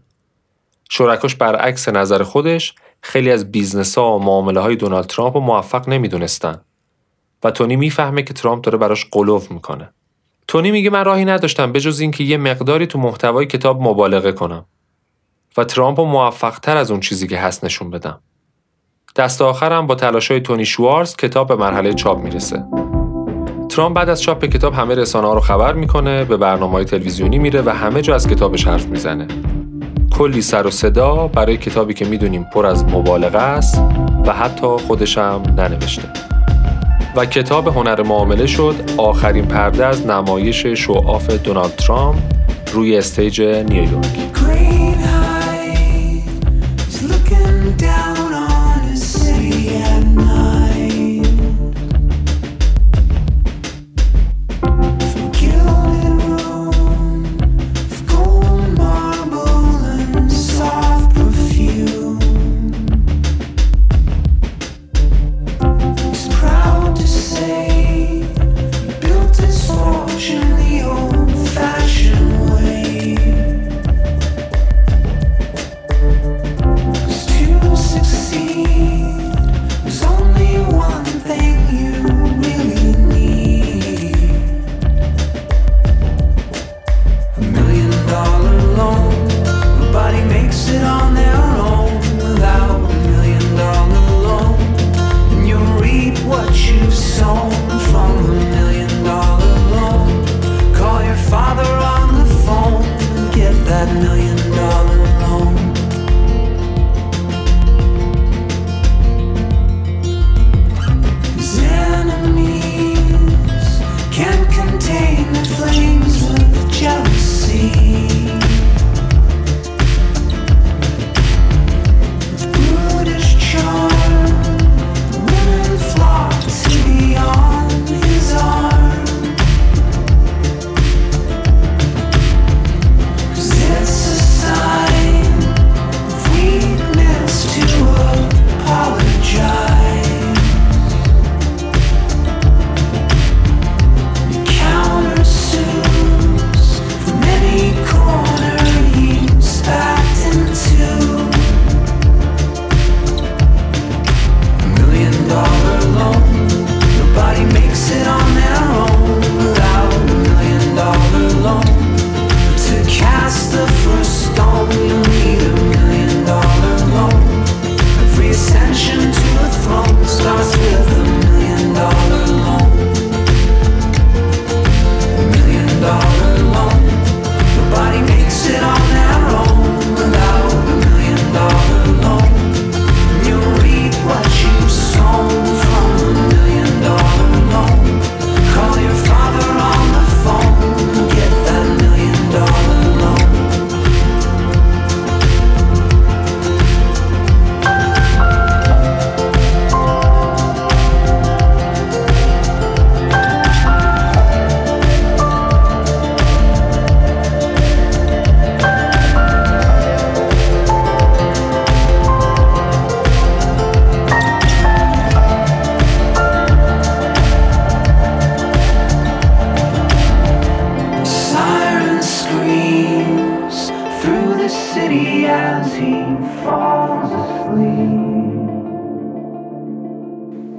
شرکاش 0.90 1.35
برعکس 1.35 1.88
نظر 1.88 2.23
خودش 2.23 2.75
خیلی 3.01 3.31
از 3.31 3.53
بیزنس 3.53 3.99
ها 3.99 4.16
و 4.16 4.23
معامله 4.23 4.61
های 4.61 4.77
دونالد 4.77 5.07
ترامپ 5.07 5.37
رو 5.37 5.40
موفق 5.40 5.88
نمی‌دونستن. 5.88 6.61
و 7.44 7.51
تونی 7.51 7.77
می‌فهمه 7.77 8.23
که 8.23 8.35
ترامپ 8.35 8.64
داره 8.64 8.79
براش 8.79 9.07
غلو 9.11 9.50
می‌کنه. 9.51 9.92
تونی 10.49 10.70
میگه 10.70 10.90
من 10.90 11.05
راهی 11.05 11.25
نداشتم 11.25 11.73
بجز 11.73 12.01
اینکه 12.01 12.25
یه 12.25 12.37
مقداری 12.37 12.87
تو 12.87 12.99
محتوای 12.99 13.46
کتاب 13.46 13.83
مبالغه 13.83 14.33
کنم. 14.33 14.64
و 15.57 15.64
ترامپ 15.64 16.01
رو 16.01 16.07
موفق 16.07 16.59
تر 16.59 16.77
از 16.77 16.90
اون 16.90 17.01
چیزی 17.01 17.27
که 17.29 17.38
هست 17.38 17.64
نشون 17.64 17.90
بدم. 17.90 18.20
دست 19.16 19.42
آخرم 19.42 19.87
با 19.87 19.94
تلاشای 19.94 20.40
تونی 20.40 20.64
شوارز 20.64 21.16
کتاب 21.16 21.49
به 21.49 21.57
مرحله 21.57 21.94
چاپ 21.94 22.18
می‌رسه. 22.18 22.64
ترامپ 23.68 23.96
بعد 23.96 24.09
از 24.09 24.23
چاپ 24.23 24.44
کتاب 24.44 24.75
همه 24.75 24.94
رسانه 24.94 25.27
ها 25.27 25.35
رو 25.35 25.40
خبر 25.40 25.73
می‌کنه 25.73 26.25
به 26.25 26.37
برنامه 26.37 26.73
های 26.73 26.85
تلویزیونی 26.85 27.38
میره 27.38 27.62
و 27.62 27.70
همه 27.70 28.03
جا 28.03 28.14
از 28.14 28.29
کتابش 28.29 28.66
حرف 28.66 28.87
می‌زنه. 28.87 29.27
کلی 30.18 30.42
سر 30.42 30.66
و 30.66 30.70
صدا 30.70 31.29
برای 31.29 31.57
کتابی 31.57 31.94
که 31.94 32.05
می‌دونیم 32.05 32.46
پر 32.55 32.66
از 32.66 32.85
مبالغه 32.85 33.38
است 33.38 33.83
و 34.27 34.33
حتی 34.33 34.66
خودشم 34.66 35.42
ننوشته. 35.57 36.09
و 37.16 37.27
کتاب 37.27 37.68
هنر 37.68 38.03
معامله 38.03 38.46
شد 38.46 38.75
آخرین 38.96 39.46
پرده 39.46 39.87
از 39.87 40.07
نمایش 40.07 40.66
شوآف 40.66 41.31
دونالد 41.31 41.77
ترامپ 41.77 42.18
روی 42.73 42.99
استیج 42.99 43.42
نیویورک. 43.42 44.30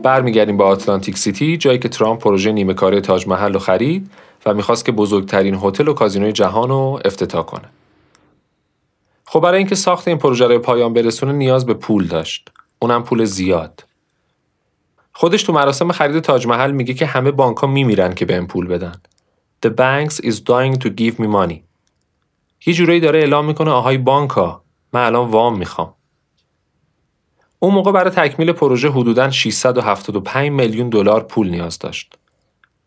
برمیگردیم 0.02 0.58
با 0.58 0.66
آتلانتیک 0.66 1.18
سیتی 1.18 1.58
جایی 1.58 1.80
که 1.80 1.90
ترامپ 1.90 2.20
پروژه 2.20 2.52
نیمه 2.52 2.74
کاره 2.74 3.02
تاج 3.02 3.28
محل 3.28 3.54
رو 3.54 3.60
خرید 3.60 4.12
و 4.46 4.54
می‌خواست 4.54 4.86
که 4.86 4.92
بزرگترین 4.92 5.60
هتل 5.64 5.88
و 5.88 5.94
کازینوی 5.94 6.32
جهان 6.32 6.70
رو 6.70 7.00
افتتاح 7.06 7.46
کنه. 7.46 7.70
خب 9.26 9.40
برای 9.40 9.58
اینکه 9.58 9.76
ساخت 9.76 10.08
این 10.08 10.18
پروژه 10.18 10.44
رو 10.44 10.50
به 10.50 10.60
پایان 10.60 10.94
برسونه 10.94 11.32
نیاز 11.32 11.66
به 11.66 11.74
پول 11.74 12.08
داشت. 12.08 12.50
اونم 12.80 13.04
پول 13.04 13.26
زیاد. 13.26 13.84
خودش 15.14 15.44
تو 15.44 15.54
مراسم 15.54 15.92
خرید 15.92 16.20
تاج 16.20 16.48
محل 16.48 16.72
میگه 16.72 16.94
که 16.94 17.06
همه 17.06 17.32
بانک 17.32 17.58
ها 17.58 17.68
میمیرن 17.68 18.14
که 18.14 18.26
بهم 18.26 18.48
پول 18.48 18.68
بدن. 18.68 19.02
The 19.66 19.70
banks 19.70 20.16
is 20.16 20.36
dying 20.36 20.78
to 20.84 20.88
give 20.88 21.16
me 21.16 21.28
money. 21.28 21.60
یه 22.66 22.74
جورایی 22.74 23.00
داره 23.00 23.20
اعلام 23.20 23.46
می‌کنه 23.46 23.72
آهای 23.72 23.98
بانک 23.98 24.30
ها 24.30 24.64
من 24.94 25.06
الان 25.06 25.30
وام 25.30 25.58
می‌خوام. 25.58 25.94
اون 27.64 27.74
موقع 27.74 27.92
برای 27.92 28.12
تکمیل 28.12 28.52
پروژه 28.52 28.90
حدوداً 28.90 29.30
675 29.30 30.50
میلیون 30.52 30.90
دلار 30.90 31.24
پول 31.24 31.50
نیاز 31.50 31.80
داشت. 31.80 32.16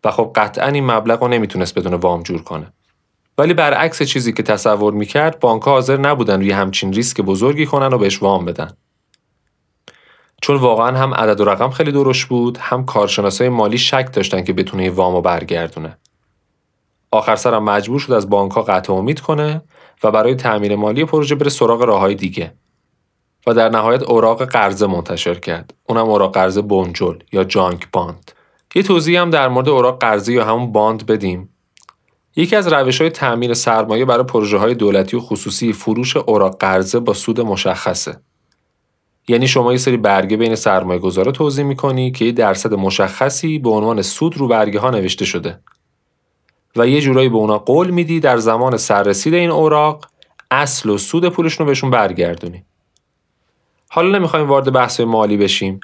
و 0.05 0.11
خب 0.11 0.33
قطعا 0.35 0.69
این 0.69 0.85
مبلغ 0.91 1.23
رو 1.23 1.29
نمی‌تونست 1.29 1.79
بدون 1.79 1.95
وام 1.95 2.23
جور 2.23 2.43
کنه. 2.43 2.73
ولی 3.39 3.55
برعکس 3.55 4.03
چیزی 4.03 4.33
که 4.33 4.43
تصور 4.43 4.93
می‌کرد 4.93 5.41
بانک 5.41 5.63
حاضر 5.63 5.97
نبودن 5.97 6.41
روی 6.41 6.51
همچین 6.51 6.93
ریسک 6.93 7.21
بزرگی 7.21 7.67
کنن 7.67 7.95
و 7.95 7.99
بهش 7.99 8.23
وام 8.23 8.45
بدن. 8.45 8.71
چون 10.43 10.57
واقعا 10.57 10.99
هم 10.99 11.15
عدد 11.15 11.41
و 11.41 11.45
رقم 11.45 11.71
خیلی 11.71 11.93
درشت 11.93 12.27
بود 12.27 12.59
هم 12.59 12.85
کارشناسای 12.85 13.49
مالی 13.49 13.79
شک 13.79 14.09
داشتن 14.13 14.45
که 14.45 14.53
بتونه 14.53 14.91
وامو 14.91 15.21
برگردونه. 15.21 15.99
آخر 17.11 17.37
سرم 17.37 17.65
مجبور 17.65 18.01
شد 18.01 18.13
از 18.13 18.31
بانک 18.31 18.53
ها 18.53 18.63
قطع 18.63 18.93
امید 18.93 19.21
کنه 19.21 19.63
و 20.03 20.11
برای 20.11 20.35
تأمین 20.35 20.75
مالی 20.75 21.05
پروژه 21.05 21.35
بره 21.35 21.51
سراغ 21.51 21.83
راههای 21.83 22.15
دیگه. 22.15 22.55
و 23.47 23.55
در 23.55 23.69
نهایت 23.69 24.03
اوراق 24.03 24.45
قرضه 24.45 24.87
منتشر 24.87 25.35
کرد. 25.35 25.75
اونم 25.89 26.09
اوراق 26.09 26.35
قرضه 26.35 26.63
بونجل 26.63 27.15
یا 27.33 27.45
جانک 27.45 27.89
باند. 27.93 28.33
یه 28.75 28.83
توضیح 28.83 29.21
هم 29.21 29.31
در 29.31 29.49
مورد 29.49 29.69
اوراق 29.69 30.01
قرضه 30.01 30.33
یا 30.33 30.45
همون 30.45 30.73
باند 30.73 31.07
بدیم. 31.07 31.49
یکی 32.37 32.57
از 32.57 32.73
روش 32.73 33.01
های 33.01 33.11
تأمین 33.11 33.55
سرمایه 33.55 34.05
برای 34.05 34.25
پروژه 34.25 34.59
های 34.59 34.75
دولتی 34.75 35.17
و 35.17 35.21
خصوصی 35.21 35.73
فروش 35.73 36.17
اوراق 36.17 36.59
قرضه 36.59 37.01
با 37.01 37.13
سود 37.13 37.41
مشخصه. 37.41 38.17
یعنی 39.29 39.49
شما 39.49 39.73
یه 39.73 39.79
سری 39.79 39.97
برگه 39.97 40.37
بین 40.37 40.55
سرمایه 40.55 41.01
گذاره 41.01 41.33
توضیح 41.33 41.65
می‌کنی 41.65 42.13
که 42.13 42.25
یه 42.25 42.33
درصد 42.33 42.75
مشخصی 42.75 43.59
به 43.59 43.71
عنوان 43.71 44.03
سود 44.03 44.37
رو 44.37 44.49
برگه 44.49 44.81
ها 44.81 44.91
نوشته 44.91 45.25
شده. 45.25 45.59
و 46.77 46.89
یه 46.89 47.01
جورایی 47.01 47.29
به 47.29 47.37
اونا 47.37 47.59
قول 47.59 47.91
میدی 47.91 48.21
در 48.21 48.37
زمان 48.37 48.77
سررسید 48.77 49.35
این 49.35 49.51
اوراق 49.51 50.07
اصل 50.51 50.91
و 50.91 50.99
سود 50.99 51.29
پولشون 51.29 51.67
رو 51.67 51.71
بهشون 51.71 51.91
برگردونی. 51.91 52.65
حالا 53.95 54.19
نمی‌خوایم 54.19 54.49
وارد 54.49 54.73
بحث 54.73 55.01
مالی 55.01 55.37
بشیم. 55.37 55.81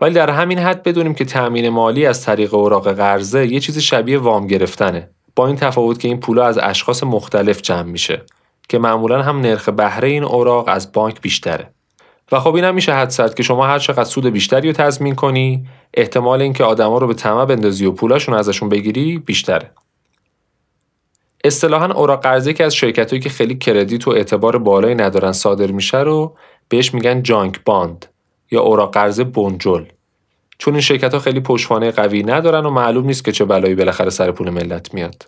ولی 0.00 0.14
در 0.14 0.30
همین 0.30 0.58
حد 0.58 0.82
بدونیم 0.82 1.14
که 1.14 1.24
تأمین 1.24 1.68
مالی 1.68 2.06
از 2.06 2.24
طریق 2.24 2.54
اوراق 2.54 2.92
قرضه 2.92 3.46
یه 3.46 3.60
چیز 3.60 3.78
شبیه 3.78 4.18
وام 4.18 4.46
گرفتنه. 4.46 5.10
با 5.36 5.46
این 5.46 5.56
تفاوت 5.56 5.98
که 5.98 6.08
این 6.08 6.20
پولا 6.20 6.46
از 6.46 6.58
اشخاص 6.62 7.02
مختلف 7.02 7.62
جمع 7.62 7.82
میشه 7.82 8.22
که 8.68 8.78
معمولا 8.78 9.22
هم 9.22 9.40
نرخ 9.40 9.68
بهره 9.68 10.08
این 10.08 10.24
اوراق 10.24 10.64
از 10.68 10.92
بانک 10.92 11.20
بیشتره. 11.20 11.70
و 12.32 12.40
خب 12.40 12.54
اینم 12.54 12.74
میشه 12.74 12.94
حد 12.94 13.10
زد 13.10 13.34
که 13.34 13.42
شما 13.42 13.66
هر 13.66 13.78
چقدر 13.78 14.04
سود 14.04 14.26
بیشتری 14.26 14.68
رو 14.68 14.74
تضمین 14.74 15.14
کنی 15.14 15.66
احتمال 15.94 16.42
اینکه 16.42 16.64
آدما 16.64 16.98
رو 16.98 17.06
به 17.06 17.14
طمع 17.14 17.44
بندازی 17.44 17.86
و 17.86 17.92
پولاشون 17.92 18.34
ازشون 18.34 18.68
بگیری 18.68 19.18
بیشتره. 19.18 19.70
اصطلاحا 21.44 21.92
اوراق 21.92 22.22
قرضه 22.22 22.52
که 22.52 22.64
از 22.64 22.74
شرکتایی 22.74 23.22
که 23.22 23.28
خیلی 23.28 23.54
کردیت 23.54 24.08
و 24.08 24.10
اعتبار 24.10 24.58
بالایی 24.58 24.94
ندارن 24.94 25.32
صادر 25.32 25.70
میشه 25.70 25.98
رو 25.98 26.36
بهش 26.68 26.94
میگن 26.94 27.22
جانک 27.22 27.64
باند 27.64 28.06
یا 28.50 28.60
اوراق 28.60 28.94
قرضه 28.94 29.24
بنجل. 29.24 29.84
چون 30.58 30.74
این 30.74 30.80
شرکت 30.80 31.14
ها 31.14 31.20
خیلی 31.20 31.40
پشتوانه 31.40 31.90
قوی 31.90 32.22
ندارن 32.22 32.66
و 32.66 32.70
معلوم 32.70 33.06
نیست 33.06 33.24
که 33.24 33.32
چه 33.32 33.44
بلایی 33.44 33.74
بالاخره 33.74 34.10
سر 34.10 34.32
پول 34.32 34.50
ملت 34.50 34.94
میاد. 34.94 35.26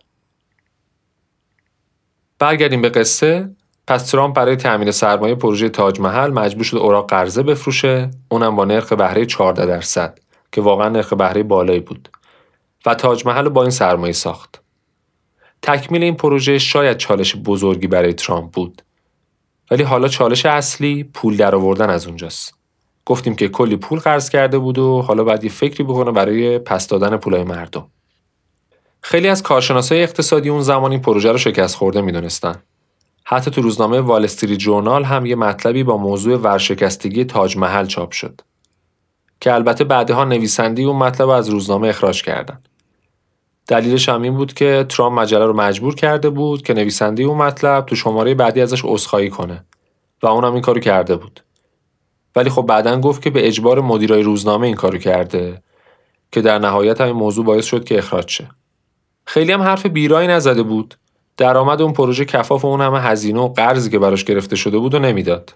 برگردیم 2.39 2.83
به 2.83 2.89
قصه. 2.89 3.51
پس 3.87 4.11
ترامپ 4.11 4.37
برای 4.37 4.57
تأمین 4.57 4.91
سرمایه 4.91 5.35
پروژه 5.35 5.69
تاج 5.69 6.01
محل 6.01 6.31
مجبور 6.31 6.65
شد 6.65 6.77
اوراق 6.77 7.11
قرضه 7.11 7.43
بفروشه. 7.43 8.11
اونم 8.29 8.57
با 8.57 8.65
نرخ 8.65 8.93
بهره 8.93 9.27
14 9.27 9.67
درصد 9.67 10.19
که 10.53 10.61
واقعا 10.61 10.89
نرخ 10.89 11.13
بهره 11.13 11.43
بالایی 11.43 11.81
بود. 11.81 12.09
و 12.87 12.95
تاج 12.95 13.27
محل 13.27 13.49
با 13.49 13.63
این 13.63 13.71
سرمایه 13.71 14.13
ساخت. 14.13 14.63
تکمیل 15.63 16.03
این 16.03 16.17
پروژه 16.17 16.59
شاید 16.59 16.97
چالش 16.97 17.37
بزرگی 17.37 17.87
برای 17.87 18.13
ترامپ 18.13 18.51
بود. 18.51 18.83
ولی 19.71 19.83
حالا 19.83 20.09
چالش 20.09 20.47
اصلی 20.47 21.05
پول 21.05 21.37
درآوردن 21.37 21.91
از 21.91 22.07
اونجاست. 22.07 22.55
گفتیم 23.07 23.35
که 23.35 23.49
کلی 23.49 23.77
پول 23.77 23.99
قرض 23.99 24.31
کرده 24.31 24.59
بود 24.59 24.79
و 24.79 25.03
حالا 25.03 25.25
باید 25.25 25.45
یه 25.45 25.51
فکری 25.51 25.85
بکنه 25.85 26.11
برای 26.11 26.59
پس 26.59 26.89
دادن 26.89 27.17
پولای 27.17 27.45
مردم. 27.45 27.87
خیلی 29.03 29.29
از 29.29 29.43
کارشناسای 29.43 30.03
اقتصادی 30.03 30.49
اون 30.49 30.63
زمان 30.63 30.91
این 30.91 31.01
پروژه 31.01 31.33
رو 31.33 31.39
شکست 31.39 31.77
خورده 31.77 32.01
می‌دونستن. 32.01 32.63
حتی 33.25 33.51
تو 33.51 33.63
روزنامه 33.63 34.01
وال 34.01 34.27
جورنال 34.27 35.05
هم 35.05 35.27
یه 35.27 35.35
مطلبی 35.35 35.85
با 35.85 35.97
موضوع 35.97 36.37
ورشکستگی 36.37 37.25
تاج 37.25 37.57
محل 37.57 37.87
چاپ 37.87 38.11
شد. 38.11 38.41
که 39.41 39.55
البته 39.55 39.85
بعدها 39.85 40.25
نویسندی 40.25 40.85
اون 40.85 40.97
مطلب 40.97 41.29
از 41.29 41.49
روزنامه 41.49 41.89
اخراج 41.89 42.23
کردن. 42.23 42.63
دلیلش 43.67 44.09
هم 44.09 44.23
این 44.23 44.35
بود 44.35 44.53
که 44.53 44.87
ترامپ 44.89 45.21
مجله 45.21 45.47
رو 45.47 45.53
مجبور 45.53 45.95
کرده 45.95 46.31
بود 46.31 46.63
که 46.63 46.75
نویسنده 46.75 47.23
اون 47.23 47.37
مطلب 47.37 47.87
تو 47.87 47.97
شماره 47.97 48.35
بعدی 48.35 48.61
ازش 48.61 48.83
عذرخواهی 48.85 49.31
کنه 49.31 49.65
و 50.23 50.27
اونم 50.27 50.53
این 50.53 50.63
کارو 50.63 50.81
کرده 50.81 51.17
بود. 51.17 51.41
ولی 52.37 52.51
خب 52.51 52.63
بعدا 52.63 53.01
گفت 53.01 53.23
که 53.23 53.31
به 53.31 53.47
اجبار 53.47 53.81
مدیرای 53.81 54.23
روزنامه 54.23 54.67
این 54.67 54.77
کارو 54.77 54.99
کرده 54.99 55.63
که 56.33 56.41
در 56.41 56.59
نهایت 56.59 57.01
همین 57.01 57.17
موضوع 57.17 57.45
باعث 57.45 57.65
شد 57.65 57.85
که 57.85 57.99
اخراج 57.99 58.29
شه. 58.29 58.49
خیلی 59.27 59.53
هم 59.53 59.63
حرف 59.63 59.87
بیرایی 59.87 60.29
نزده 60.29 60.63
بود. 60.63 60.95
درآمد 61.37 61.83
اون 61.83 61.93
پروژه 61.93 62.25
کفاف 62.25 62.65
اون 62.65 62.81
همه 62.81 63.01
هزینه 63.01 63.41
و 63.41 63.49
قرضی 63.49 63.91
که 63.91 63.99
براش 63.99 64.25
گرفته 64.25 64.57
شده 64.57 64.79
بود 64.79 64.95
و 64.95 64.99
نمی‌داد. 64.99 65.55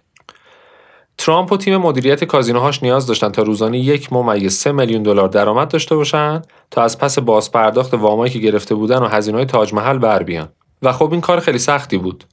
ترامپ 1.18 1.52
و 1.52 1.56
تیم 1.56 1.76
مدیریت 1.76 2.24
کازینوهاش 2.24 2.82
نیاز 2.82 3.06
داشتن 3.06 3.28
تا 3.28 3.42
روزانه 3.42 3.78
یک 3.78 4.12
ممیز 4.12 4.54
سه 4.54 4.72
میلیون 4.72 5.02
دلار 5.02 5.28
درآمد 5.28 5.68
داشته 5.68 5.96
باشن 5.96 6.42
تا 6.70 6.82
از 6.82 6.98
پس 6.98 7.18
بازپرداخت 7.18 7.94
وامایی 7.94 8.32
که 8.32 8.38
گرفته 8.38 8.74
بودن 8.74 8.98
و 8.98 9.06
هزینه‌های 9.06 9.46
تاج 9.46 9.74
محل 9.74 9.98
بر 9.98 10.22
بیان. 10.22 10.48
و 10.82 10.92
خب 10.92 11.12
این 11.12 11.20
کار 11.20 11.40
خیلی 11.40 11.58
سختی 11.58 11.98
بود. 11.98 12.24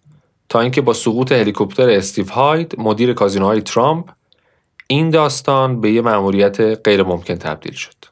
تا 0.49 0.59
اینکه 0.59 0.81
با 0.81 0.93
سقوط 0.93 1.31
هلیکوپتر 1.31 1.89
استیو 1.89 2.29
هاید 2.31 2.75
مدیر 2.77 3.13
کازینوهای 3.13 3.61
ترامپ 3.61 4.09
این 4.87 5.09
داستان 5.09 5.81
به 5.81 5.91
یه 5.91 6.01
مأموریت 6.01 6.61
غیر 6.61 7.03
ممکن 7.03 7.35
تبدیل 7.35 7.73
شد. 7.73 8.10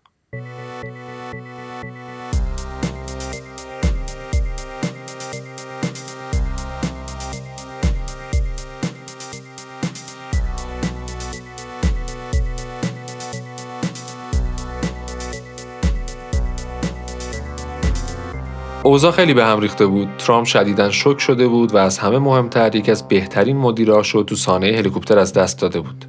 اوضاع 18.84 19.12
خیلی 19.12 19.34
به 19.34 19.46
هم 19.46 19.60
ریخته 19.60 19.86
بود. 19.86 20.10
ترامپ 20.18 20.46
شدیداً 20.46 20.90
شوک 20.90 21.20
شده 21.20 21.48
بود 21.48 21.74
و 21.74 21.78
از 21.78 21.98
همه 21.98 22.20
مهمتر 22.20 22.76
یکی 22.76 22.92
از 22.92 23.08
بهترین 23.08 23.58
مدیراش 23.58 24.10
رو 24.10 24.24
تو 24.24 24.36
سانه 24.36 24.68
هلیکوپتر 24.68 25.20
از 25.20 25.34
دست 25.34 25.62
داده 25.62 25.82
بود. 25.82 26.06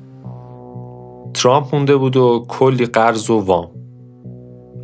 ترامپ 1.35 1.75
مونده 1.75 1.97
بود 1.97 2.17
و 2.17 2.45
کلی 2.49 2.87
قرض 2.87 3.31
و 3.31 3.39
وام 3.39 3.71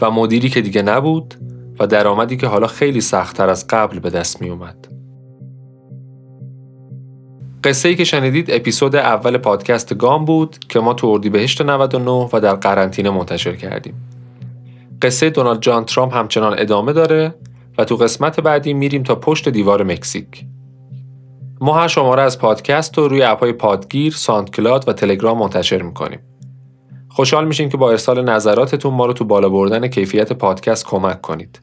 و 0.01 0.11
مدیری 0.11 0.49
که 0.49 0.61
دیگه 0.61 0.83
نبود 0.83 1.35
و 1.81 1.87
درآمدی 1.87 2.37
که 2.37 2.47
حالا 2.47 2.67
خیلی 2.67 3.01
سختتر 3.01 3.49
از 3.49 3.67
قبل 3.67 3.99
به 3.99 4.11
دست 4.11 4.43
می 4.43 4.51
اومد. 4.51 4.89
قصه 7.65 7.89
ای 7.89 7.97
که 7.97 8.05
شنیدید 8.05 8.51
اپیزود 8.51 8.97
اول 8.97 9.39
پادکست 9.39 9.95
گام 9.95 10.25
بود 10.25 10.59
که 10.69 10.81
ما 10.81 10.95
تو 10.95 11.07
اردیبهشت 11.07 11.63
99 11.63 12.29
و 12.33 12.41
در 12.41 12.55
قرنطینه 12.55 13.11
منتشر 13.11 13.57
کردیم. 13.57 13.95
قصه 15.03 15.31
دونالد 15.31 15.61
جان 15.61 15.85
ترامپ 15.85 16.15
همچنان 16.15 16.55
ادامه 16.59 16.93
داره 16.93 17.35
و 17.79 17.85
تو 17.85 17.97
قسمت 17.97 18.41
بعدی 18.41 18.75
میریم 18.75 19.03
تا 19.03 19.15
پشت 19.15 19.49
دیوار 19.49 19.83
مکزیک. 19.83 20.45
ما 21.61 21.75
هر 21.75 21.89
شماره 21.89 22.23
از 22.23 22.39
پادکست 22.39 22.99
رو 22.99 23.09
روی 23.09 23.23
اپهای 23.23 23.53
پادگیر، 23.53 24.13
ساندکلاد 24.13 24.89
و 24.89 24.93
تلگرام 24.93 25.39
منتشر 25.39 25.83
می‌کنیم. 25.83 26.21
خوشحال 27.09 27.47
میشیم 27.47 27.69
که 27.69 27.77
با 27.77 27.91
ارسال 27.91 28.25
نظراتتون 28.25 28.95
ما 28.95 29.07
رو 29.07 29.13
تو 29.13 29.25
بالا 29.25 29.49
بردن 29.49 29.89
کیفیت 29.89 30.33
پادکست 30.33 30.87
کمک 30.87 31.21
کنید. 31.21 31.61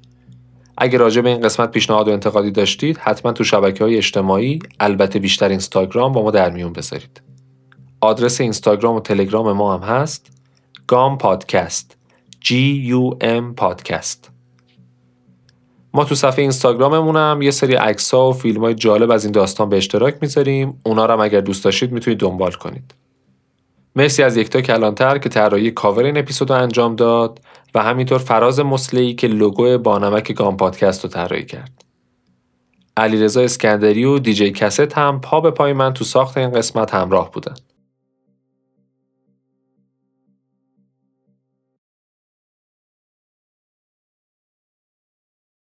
اگر 0.78 0.98
راجع 1.00 1.22
به 1.22 1.30
این 1.30 1.42
قسمت 1.42 1.72
پیشنهاد 1.72 2.08
و 2.08 2.12
انتقادی 2.12 2.52
داشتید 2.52 2.98
حتما 2.98 3.32
تو 3.32 3.44
شبکه 3.44 3.84
های 3.84 3.98
اجتماعی 3.98 4.60
البته 4.80 5.20
بیشتر 5.20 5.50
اینستاگرام 5.50 6.12
با 6.12 6.24
ما 6.24 6.32
در 6.32 6.50
میون 6.50 6.74
بذارید. 6.74 7.22
آدرس 8.02 8.42
اینستاگرام 8.42 8.96
و 8.96 9.00
تلگرام 9.00 9.52
ما 9.52 9.78
هم 9.78 9.84
هست 9.84 10.32
گام 10.88 11.18
پادکست 11.18 11.98
G 12.46 12.52
U 12.88 13.24
M 13.24 13.56
پادکست 13.58 14.33
ما 15.94 16.04
تو 16.04 16.16
صفحه 16.16 16.42
اینستاگراممون 16.42 17.16
هم 17.16 17.42
یه 17.42 17.52
سری 17.52 17.76
عکس‌ها 17.76 18.30
و 18.30 18.34
فیلم‌های 18.34 18.74
جالب 18.74 19.12
از 19.12 19.24
این 19.24 19.32
داستان 19.32 19.70
به 19.70 19.78
اشتراک 19.78 20.16
می‌ذاریم. 20.22 20.80
اونا 20.86 21.06
رو 21.06 21.14
هم 21.14 21.20
اگر 21.20 21.42
دوست 21.42 21.64
داشتید 21.64 21.92
می‌تونید 21.92 22.20
دنبال 22.20 22.52
کنید. 22.52 22.94
مرسی 23.96 24.24
از 24.24 24.38
یکتا 24.38 24.62
کلانتر 24.62 25.18
که 25.18 25.30
طراحی 25.30 25.72
کاور 25.72 26.04
این 26.04 26.18
اپیزود 26.18 26.50
رو 26.50 26.62
انجام 26.62 26.96
داد 26.96 27.40
و 27.76 27.84
همینطور 27.84 28.18
فراز 28.18 28.60
مسلعی 28.60 29.14
که 29.14 29.28
لوگو 29.28 29.78
بانمک 29.78 30.32
گام 30.32 30.58
پادکست 30.58 31.04
رو 31.04 31.10
طراحی 31.10 31.46
کرد. 31.46 31.72
علیرضا 32.98 33.42
اسکندری 33.42 34.06
و 34.06 34.20
دیجی 34.20 34.52
کست 34.52 34.98
هم 34.98 35.22
پا 35.22 35.42
به 35.42 35.52
پای 35.52 35.74
من 35.74 35.94
تو 35.94 36.04
ساخت 36.04 36.38
این 36.38 36.52
قسمت 36.52 36.94
همراه 36.94 37.32
بودن. 37.32 37.56